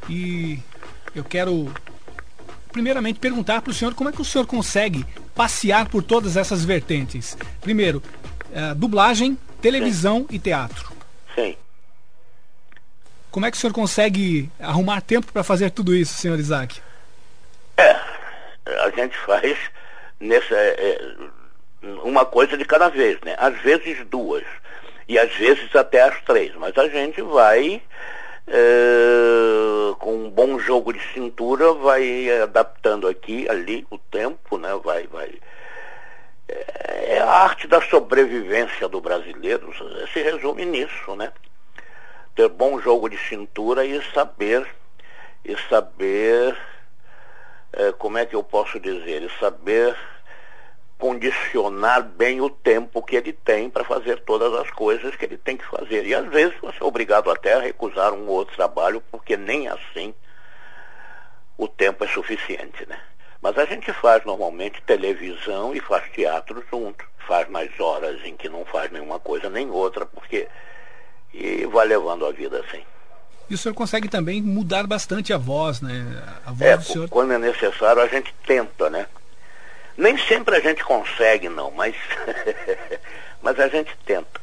e 0.07 0.59
eu 1.15 1.23
quero 1.23 1.67
primeiramente 2.71 3.19
perguntar 3.19 3.61
para 3.61 3.71
o 3.71 3.73
senhor 3.73 3.93
como 3.93 4.09
é 4.09 4.11
que 4.11 4.21
o 4.21 4.25
senhor 4.25 4.45
consegue 4.45 5.05
passear 5.35 5.87
por 5.89 6.03
todas 6.03 6.37
essas 6.37 6.63
vertentes. 6.63 7.37
Primeiro, 7.61 8.01
eh, 8.53 8.73
dublagem, 8.75 9.37
televisão 9.61 10.25
e 10.29 10.39
teatro. 10.39 10.91
Sim. 11.35 11.55
Como 13.31 13.45
é 13.45 13.51
que 13.51 13.57
o 13.57 13.59
senhor 13.59 13.73
consegue 13.73 14.49
arrumar 14.59 15.01
tempo 15.01 15.31
para 15.31 15.43
fazer 15.43 15.69
tudo 15.71 15.95
isso, 15.95 16.15
senhor 16.15 16.39
Isaac? 16.39 16.81
É, 17.77 17.95
a 18.85 18.89
gente 18.95 19.15
faz 19.19 19.57
nessa, 20.19 20.55
é, 20.55 21.15
uma 22.03 22.25
coisa 22.25 22.57
de 22.57 22.65
cada 22.65 22.89
vez, 22.89 23.19
né? 23.21 23.35
Às 23.37 23.59
vezes 23.61 24.05
duas. 24.07 24.43
E 25.07 25.17
às 25.17 25.33
vezes 25.35 25.75
até 25.75 26.01
as 26.01 26.21
três. 26.23 26.53
Mas 26.55 26.77
a 26.77 26.87
gente 26.87 27.21
vai, 27.21 27.81
é, 28.51 29.95
com 29.99 30.15
um 30.15 30.29
bom 30.29 30.57
jogo 30.57 30.91
de 30.91 30.99
cintura, 31.13 31.73
vai 31.73 32.41
adaptando 32.41 33.07
aqui, 33.07 33.47
ali, 33.49 33.85
o 33.89 33.97
tempo, 33.97 34.57
né? 34.57 34.69
Vai, 34.83 35.07
vai. 35.07 35.33
É, 36.47 37.15
é 37.15 37.19
a 37.19 37.29
arte 37.29 37.67
da 37.67 37.79
sobrevivência 37.81 38.87
do 38.87 38.99
brasileiro, 38.99 39.71
se 40.11 40.21
resume 40.21 40.65
nisso, 40.65 41.15
né? 41.15 41.31
Ter 42.35 42.49
bom 42.49 42.79
jogo 42.79 43.09
de 43.09 43.17
cintura 43.17 43.85
e 43.85 44.01
saber, 44.13 44.67
e 45.45 45.55
saber 45.69 46.57
é, 47.73 47.91
como 47.91 48.17
é 48.17 48.25
que 48.25 48.35
eu 48.35 48.43
posso 48.43 48.79
dizer, 48.79 49.21
e 49.21 49.39
saber 49.39 49.95
condicionar 50.99 52.03
bem 52.03 52.41
o 52.41 52.49
tempo 52.49 53.01
que 53.01 53.15
ele 53.15 53.31
tem 53.33 53.69
para 53.69 53.85
fazer 53.85 54.19
todas 54.19 54.53
as 54.53 54.69
coisas 54.69 55.15
que 55.15 55.25
ele 55.25 55.37
tem 55.37 55.55
que 55.57 55.65
fazer. 55.65 56.05
E 56.05 56.13
às 56.13 56.27
vezes 56.27 56.53
você 56.61 56.77
é 56.79 56.85
obrigado 56.85 57.31
até 57.31 57.53
a 57.53 57.61
recusar 57.61 58.13
um 58.13 58.27
ou 58.27 58.35
outro 58.35 58.55
trabalho, 58.55 59.01
porque 59.09 59.35
nem 59.37 59.67
assim 59.69 60.13
o 61.57 61.67
tempo 61.67 62.03
é 62.03 62.07
suficiente, 62.07 62.85
né? 62.87 62.99
Mas 63.41 63.57
a 63.57 63.65
gente 63.65 63.91
faz 63.93 64.23
normalmente 64.25 64.81
televisão 64.81 65.73
e 65.73 65.79
faz 65.79 66.03
teatro 66.11 66.63
junto. 66.69 67.05
Faz 67.25 67.49
nas 67.49 67.69
horas 67.79 68.19
em 68.25 68.35
que 68.35 68.49
não 68.49 68.65
faz 68.65 68.91
nenhuma 68.91 69.19
coisa 69.19 69.49
nem 69.49 69.69
outra, 69.69 70.05
porque. 70.05 70.47
E 71.33 71.65
vai 71.67 71.87
levando 71.87 72.25
a 72.25 72.31
vida 72.31 72.59
assim. 72.59 72.83
E 73.49 73.53
o 73.53 73.57
senhor 73.57 73.73
consegue 73.75 74.09
também 74.09 74.41
mudar 74.41 74.85
bastante 74.87 75.31
a 75.31 75.37
voz, 75.37 75.79
né? 75.79 76.21
A 76.45 76.51
voz 76.51 76.61
É, 76.71 76.77
do 76.77 76.83
senhor. 76.83 77.09
quando 77.09 77.31
é 77.33 77.37
necessário 77.37 78.01
a 78.01 78.07
gente 78.07 78.33
tenta, 78.45 78.89
né? 78.89 79.07
Nem 79.99 80.17
sempre 80.17 80.55
a 80.55 80.61
gente 80.61 80.81
consegue, 80.81 81.49
não, 81.49 81.71
mas, 81.71 81.93
mas 83.43 83.59
a 83.59 83.67
gente 83.67 83.91
tenta. 84.05 84.39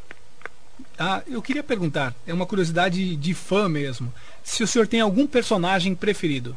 Ah, 0.99 1.23
eu 1.27 1.41
queria 1.41 1.63
perguntar, 1.63 2.15
é 2.27 2.33
uma 2.35 2.45
curiosidade 2.45 3.17
de 3.17 3.33
fã 3.33 3.67
mesmo, 3.67 4.13
se 4.45 4.63
o 4.63 4.67
senhor 4.67 4.87
tem 4.87 5.01
algum 5.01 5.27
personagem 5.27 5.95
preferido, 5.95 6.55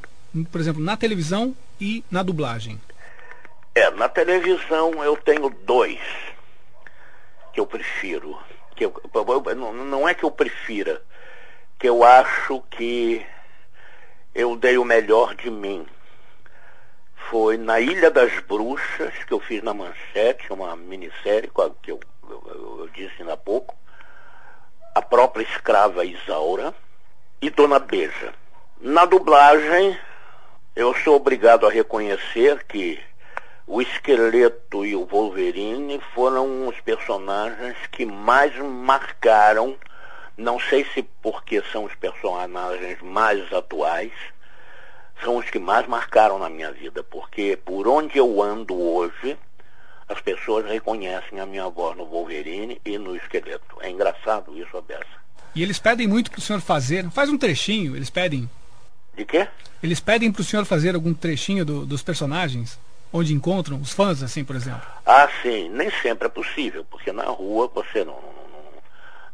por 0.52 0.60
exemplo, 0.60 0.84
na 0.84 0.98
televisão 0.98 1.56
e 1.80 2.04
na 2.12 2.22
dublagem. 2.22 2.80
É, 3.74 3.90
na 3.92 4.10
televisão 4.10 5.02
eu 5.02 5.16
tenho 5.16 5.50
dois 5.50 6.00
que 7.54 7.60
eu 7.62 7.66
prefiro. 7.66 8.38
Que 8.76 8.86
eu, 8.86 9.02
eu- 9.14 9.56
não, 9.56 9.74
não 9.74 10.10
é 10.10 10.14
que 10.14 10.26
eu 10.26 10.32
prefira, 10.32 11.02
que 11.80 11.88
eu 11.88 12.04
acho 12.04 12.62
que 12.70 13.26
eu 14.36 14.58
dei 14.58 14.78
o 14.78 14.84
melhor 14.84 15.36
de 15.36 15.50
mim. 15.50 15.86
Foi 17.30 17.58
na 17.58 17.80
Ilha 17.80 18.10
das 18.10 18.32
Bruxas, 18.40 19.14
que 19.28 19.34
eu 19.34 19.40
fiz 19.40 19.62
na 19.62 19.74
Manchete, 19.74 20.52
uma 20.52 20.76
minissérie 20.76 21.52
que 21.84 21.92
eu, 21.92 22.00
eu- 22.28 22.80
eu 22.80 22.90
disse 22.94 23.14
ainda 23.20 23.34
há 23.34 23.38
pouco. 23.38 23.76
A 24.96 25.02
própria 25.02 25.44
escrava 25.44 26.04
Isaura 26.04 26.74
e 27.42 27.50
Dona 27.50 27.78
Beja. 27.80 28.34
Na 28.82 29.06
dublagem, 29.06 29.98
eu 30.76 30.94
sou 30.96 31.16
obrigado 31.18 31.68
a 31.68 31.70
reconhecer 31.70 32.64
que 32.66 33.00
o 33.68 33.80
Esqueleto 33.82 34.84
e 34.84 34.96
o 34.96 35.06
Wolverine 35.06 36.02
foram 36.16 36.68
os 36.68 36.80
personagens 36.82 37.78
que 37.92 38.06
mais 38.06 38.56
marcaram, 38.58 39.78
não 40.36 40.60
sei 40.60 40.84
se 40.94 41.04
porque 41.22 41.62
são 41.72 41.84
os 41.84 41.94
personagens 41.96 43.00
mais 43.02 43.52
atuais, 43.54 44.12
são 45.24 45.38
os 45.38 45.50
que 45.50 45.60
mais 45.60 45.88
marcaram 45.88 46.40
na 46.40 46.50
minha 46.50 46.72
vida, 46.72 47.04
porque 47.04 47.58
por 47.66 47.88
onde 47.88 48.18
eu 48.18 48.42
ando 48.42 48.80
hoje, 48.80 49.38
as 50.08 50.20
pessoas 50.22 50.66
reconhecem 50.66 51.40
a 51.40 51.46
minha 51.46 51.68
voz 51.70 51.96
no 51.98 52.06
Wolverine 52.06 52.82
e 52.86 52.98
no 52.98 53.16
Esqueleto. 53.16 53.78
É 53.82 53.90
engraçado 53.90 54.58
isso, 54.58 54.76
Abessa. 54.78 55.06
E 55.56 55.62
eles 55.64 55.80
pedem 55.80 56.08
muito 56.08 56.32
pro 56.32 56.42
senhor 56.42 56.62
fazer, 56.62 57.10
faz 57.12 57.30
um 57.30 57.38
trechinho, 57.38 57.96
eles 57.96 58.10
pedem. 58.10 58.50
De 59.16 59.26
quê? 59.26 59.48
Eles 59.82 60.00
pedem 60.00 60.32
pro 60.32 60.44
senhor 60.44 60.66
fazer 60.66 60.96
algum 60.96 61.14
trechinho 61.14 61.66
do- 61.66 61.86
dos 61.86 62.02
personagens, 62.02 62.80
onde 63.12 63.34
encontram 63.34 63.80
os 63.82 63.92
fãs, 63.92 64.22
assim, 64.24 64.44
por 64.44 64.56
exemplo. 64.56 64.82
Ah, 65.06 65.28
sim, 65.42 65.70
nem 65.70 65.90
sempre 66.02 66.28
é 66.28 66.30
possível, 66.30 66.86
porque 66.90 67.12
na 67.12 67.24
rua 67.26 67.70
você 67.74 68.04
não, 68.06 68.18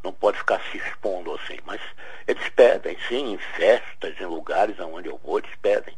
não, 0.05 0.13
pode 0.13 0.37
ficar 0.37 0.61
se 0.71 0.77
expondo 0.77 1.33
assim. 1.33 1.57
Mas 1.65 1.81
eles 2.27 2.47
pedem, 2.49 2.97
sim, 3.07 3.33
em 3.33 3.37
festas, 3.37 4.15
em 4.19 4.25
lugares 4.25 4.79
aonde 4.79 5.09
eu 5.09 5.19
vou, 5.23 5.39
eles 5.39 5.51
pedem. 5.61 5.95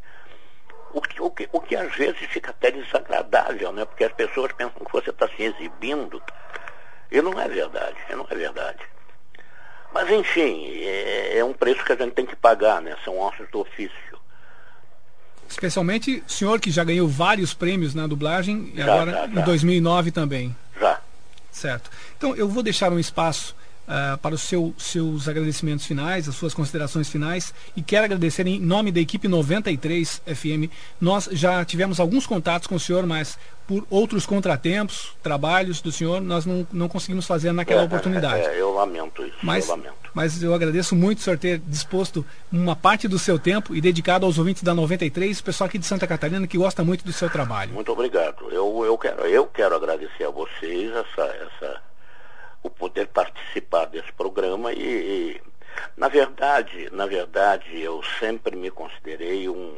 O 0.94 1.02
que, 1.02 1.22
o, 1.22 1.30
que, 1.30 1.50
o 1.52 1.60
que 1.60 1.76
às 1.76 1.94
vezes 1.96 2.20
fica 2.30 2.52
até 2.52 2.72
desagradável, 2.72 3.72
né? 3.74 3.86
Porque 3.86 4.06
as 4.06 4.14
pessoas 4.14 4.52
pensam 4.54 4.84
que 4.86 4.92
você 4.92 5.10
está 5.10 5.28
se 5.28 5.44
exibindo. 5.44 6.22
E 7.12 7.22
não 7.22 7.40
é 7.40 7.48
verdade, 7.48 7.98
não 8.10 8.26
é 8.30 8.36
verdade. 8.36 8.80
Mas 9.94 10.10
enfim, 10.10 10.70
é, 10.82 11.38
é 11.38 11.44
um 11.44 11.54
preço 11.54 11.84
que 11.84 11.92
a 11.92 11.96
gente 11.96 12.14
tem 12.14 12.26
que 12.26 12.36
pagar, 12.36 12.82
né? 12.82 12.96
São 13.04 13.20
ossos 13.20 13.50
do 13.52 13.60
ofício. 13.60 14.18
Especialmente 15.50 16.24
o 16.28 16.32
senhor 16.32 16.60
que 16.60 16.72
já 16.72 16.84
ganhou 16.84 17.08
vários 17.08 17.54
prêmios 17.54 17.94
na 17.94 18.06
dublagem 18.06 18.72
e 18.74 18.78
Já, 18.78 18.84
agora 18.84 19.12
já, 19.12 19.28
em 19.28 19.36
já. 19.36 19.42
2009 19.42 20.12
também. 20.12 20.56
Já. 20.80 21.00
Certo. 21.52 21.90
Então 22.18 22.36
eu 22.36 22.48
vou 22.50 22.62
deixar 22.62 22.92
um 22.92 23.00
espaço 23.00 23.56
uh, 23.88 24.18
para 24.18 24.36
os 24.36 24.42
seu, 24.42 24.74
seus 24.78 25.28
agradecimentos 25.28 25.86
finais, 25.86 26.28
as 26.28 26.36
suas 26.36 26.54
considerações 26.54 27.10
finais. 27.10 27.54
E 27.76 27.82
quero 27.82 28.06
agradecer 28.06 28.46
em 28.48 28.60
nome 28.60 28.92
da 28.92 29.00
equipe 29.00 29.28
93 29.28 30.22
FM. 30.26 30.72
Nós 31.00 31.30
já 31.32 31.64
tivemos 31.66 32.00
alguns 32.00 32.26
contatos 32.28 32.68
com 32.68 32.76
o 32.76 32.80
senhor, 32.80 33.06
mas 33.06 33.38
por 33.68 33.86
outros 33.90 34.26
contratempos, 34.26 35.12
trabalhos 35.22 35.82
do 35.82 35.92
senhor, 35.92 36.22
nós 36.22 36.46
não, 36.46 36.66
não 36.72 36.88
conseguimos 36.88 37.26
fazer 37.28 37.52
naquela 37.52 37.82
É, 37.82 37.86
oportunidade. 37.86 38.42
é, 38.46 38.62
eu 38.62 38.72
lamento 38.74 39.22
isso, 39.26 39.36
Mas, 39.44 39.68
eu 39.68 39.76
lamento. 39.76 39.94
mas 40.14 40.42
eu 40.42 40.54
agradeço 40.54 40.96
muito 40.96 41.18
o 41.18 41.22
senhor 41.22 41.38
ter 41.38 41.60
disposto 41.68 42.26
uma 42.50 42.78
parte 42.78 43.10
do 43.10 43.20
seu 43.20 43.38
tempo 43.38 43.76
e 43.76 43.82
dedicado 43.82 44.26
aos 44.26 44.38
ouvintes 44.38 44.64
da 44.64 44.74
93, 44.74 45.40
o 45.40 45.44
pessoal 45.44 45.68
aqui 45.68 45.78
de 45.78 45.86
Santa 45.86 46.08
Catarina 46.08 46.48
que 46.48 46.58
gosta 46.58 46.82
muito 46.82 47.04
do 47.04 47.12
seu 47.12 47.30
trabalho. 47.30 47.74
Muito 47.74 47.92
obrigado. 47.92 48.46
Eu, 48.52 48.86
eu, 48.86 48.98
quero, 48.98 49.22
eu 49.24 49.46
quero 49.48 49.76
agradecer 49.76 50.24
a 50.24 50.30
vocês 50.30 50.90
essa, 50.90 51.24
essa, 51.24 51.82
o 52.68 52.70
poder 52.70 53.08
participar 53.08 53.86
desse 53.86 54.12
programa 54.14 54.72
e, 54.72 54.82
e, 54.82 55.42
na 55.96 56.08
verdade, 56.08 56.90
na 56.92 57.06
verdade, 57.06 57.82
eu 57.82 58.02
sempre 58.20 58.56
me 58.56 58.70
considerei 58.70 59.50
um, 59.50 59.74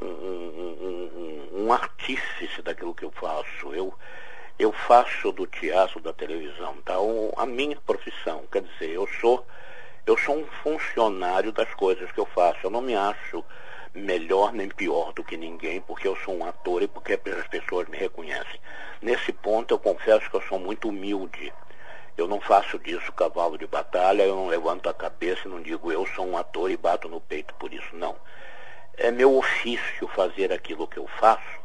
um, 0.00 0.06
um, 0.06 1.50
um, 1.54 1.64
um 1.64 1.72
artífice 1.72 2.62
daquilo 2.62 2.94
que 2.94 3.04
eu 3.04 3.10
faço. 3.10 3.74
Eu, 3.74 3.94
eu 4.58 4.72
faço 4.72 5.32
do 5.32 5.46
teatro, 5.46 6.00
da 6.00 6.12
televisão, 6.12 6.76
tá? 6.84 6.94
A 7.36 7.46
minha 7.46 7.76
profissão. 7.86 8.44
Quer 8.50 8.62
dizer, 8.62 8.90
eu 8.90 9.06
sou, 9.20 9.46
eu 10.06 10.16
sou 10.16 10.38
um 10.38 10.46
funcionário 10.62 11.52
das 11.52 11.72
coisas 11.74 12.10
que 12.12 12.20
eu 12.20 12.26
faço. 12.26 12.58
Eu 12.64 12.70
não 12.70 12.82
me 12.82 12.94
acho 12.94 13.44
melhor 13.94 14.52
nem 14.52 14.68
pior 14.68 15.12
do 15.12 15.24
que 15.24 15.36
ninguém, 15.36 15.80
porque 15.80 16.06
eu 16.06 16.16
sou 16.16 16.36
um 16.36 16.44
ator 16.46 16.82
e 16.82 16.88
porque 16.88 17.14
as 17.14 17.48
pessoas 17.48 17.88
me 17.88 17.96
reconhecem. 17.96 18.60
Nesse 19.02 19.32
ponto, 19.32 19.74
eu 19.74 19.78
confesso 19.78 20.28
que 20.30 20.36
eu 20.36 20.42
sou 20.42 20.58
muito 20.58 20.88
humilde. 20.88 21.52
Eu 22.16 22.28
não 22.28 22.40
faço 22.40 22.78
disso 22.78 23.12
cavalo 23.12 23.56
de 23.56 23.66
batalha, 23.66 24.22
eu 24.22 24.36
não 24.36 24.48
levanto 24.48 24.88
a 24.88 24.94
cabeça 24.94 25.42
e 25.46 25.48
não 25.48 25.62
digo 25.62 25.90
eu 25.90 26.06
sou 26.06 26.26
um 26.26 26.36
ator 26.36 26.70
e 26.70 26.76
bato 26.76 27.08
no 27.08 27.20
peito 27.20 27.54
por 27.54 27.72
isso, 27.72 27.94
não. 27.94 28.14
É 28.96 29.10
meu 29.10 29.36
ofício 29.36 30.06
fazer 30.08 30.52
aquilo 30.52 30.86
que 30.86 30.98
eu 30.98 31.06
faço, 31.18 31.60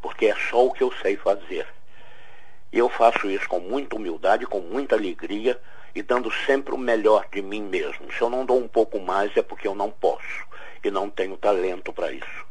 porque 0.00 0.26
é 0.26 0.34
só 0.34 0.66
o 0.66 0.72
que 0.72 0.82
eu 0.82 0.92
sei 1.00 1.16
fazer. 1.16 1.66
E 2.72 2.78
eu 2.78 2.88
faço 2.88 3.30
isso 3.30 3.48
com 3.48 3.60
muita 3.60 3.96
humildade, 3.96 4.46
com 4.46 4.60
muita 4.60 4.96
alegria 4.96 5.60
e 5.94 6.02
dando 6.02 6.32
sempre 6.46 6.74
o 6.74 6.78
melhor 6.78 7.26
de 7.30 7.40
mim 7.40 7.62
mesmo. 7.62 8.10
Se 8.12 8.20
eu 8.20 8.30
não 8.30 8.44
dou 8.44 8.58
um 8.58 8.66
pouco 8.66 8.98
mais 8.98 9.36
é 9.36 9.42
porque 9.42 9.68
eu 9.68 9.74
não 9.74 9.90
posso 9.90 10.51
e 10.84 10.90
não 10.90 11.08
tenho 11.08 11.36
talento 11.36 11.92
para 11.92 12.12
isso. 12.12 12.46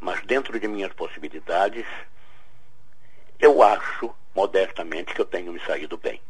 Mas 0.00 0.24
dentro 0.24 0.58
de 0.58 0.68
minhas 0.68 0.92
possibilidades, 0.92 1.84
eu 3.38 3.62
acho, 3.62 4.10
modestamente, 4.34 5.14
que 5.14 5.20
eu 5.20 5.24
tenho 5.24 5.52
me 5.52 5.60
saído 5.60 5.96
bem. 5.96 6.20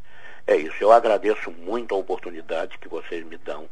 É 0.47 0.57
isso. 0.57 0.77
Eu 0.81 0.93
agradeço 0.93 1.51
muito 1.51 1.95
a 1.95 1.99
oportunidade 1.99 2.79
que 2.79 2.89
vocês 2.89 3.25
me 3.27 3.37
dão 3.37 3.69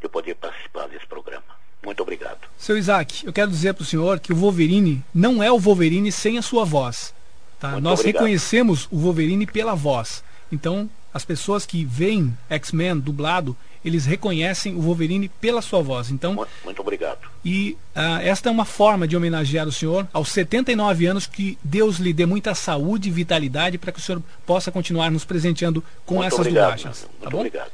de 0.00 0.08
poder 0.08 0.34
participar 0.36 0.88
desse 0.88 1.06
programa. 1.06 1.44
Muito 1.84 2.00
obrigado. 2.02 2.48
Seu 2.56 2.78
Isaac, 2.78 3.26
eu 3.26 3.32
quero 3.32 3.50
dizer 3.50 3.74
para 3.74 3.82
o 3.82 3.86
senhor 3.86 4.18
que 4.18 4.32
o 4.32 4.36
Wolverine 4.36 5.04
não 5.12 5.42
é 5.42 5.50
o 5.50 5.58
Wolverine 5.58 6.10
sem 6.10 6.38
a 6.38 6.42
sua 6.42 6.64
voz. 6.64 7.14
Tá? 7.60 7.72
Muito 7.72 7.84
Nós 7.84 8.00
obrigado. 8.00 8.22
reconhecemos 8.22 8.88
o 8.90 8.98
Wolverine 8.98 9.46
pela 9.46 9.74
voz. 9.74 10.24
Então, 10.50 10.88
as 11.12 11.24
pessoas 11.24 11.66
que 11.66 11.84
veem 11.84 12.36
X-Men 12.48 12.98
dublado, 12.98 13.56
eles 13.84 14.06
reconhecem 14.06 14.74
o 14.74 14.80
Wolverine 14.80 15.28
pela 15.28 15.60
sua 15.60 15.82
voz. 15.82 16.10
Então, 16.10 16.46
Muito 16.64 16.80
obrigado. 16.80 17.18
e 17.44 17.76
ah, 17.94 18.22
esta 18.22 18.48
é 18.48 18.52
uma 18.52 18.64
forma 18.64 19.06
de 19.06 19.16
homenagear 19.16 19.68
o 19.68 19.72
senhor 19.72 20.06
aos 20.12 20.30
79 20.30 21.06
anos 21.06 21.26
que 21.26 21.58
Deus 21.62 21.96
lhe 21.98 22.12
dê 22.12 22.24
muita 22.26 22.54
saúde 22.54 23.08
e 23.08 23.12
vitalidade 23.12 23.76
para 23.78 23.92
que 23.92 23.98
o 23.98 24.02
senhor 24.02 24.22
possa 24.46 24.72
continuar 24.72 25.10
nos 25.10 25.24
presenteando 25.24 25.82
com 26.06 26.14
Muito 26.16 26.26
essas 26.28 26.38
obrigado, 26.40 26.76
dublagens. 26.76 27.00
Tá 27.02 27.08
Muito 27.20 27.30
bom? 27.30 27.38
obrigado. 27.38 27.70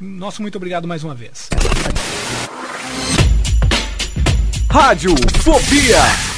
Nosso 0.00 0.42
muito 0.42 0.56
obrigado 0.56 0.86
mais 0.86 1.02
uma 1.02 1.14
vez. 1.14 1.48
Rádio 4.70 5.14
Fobia. 5.42 6.37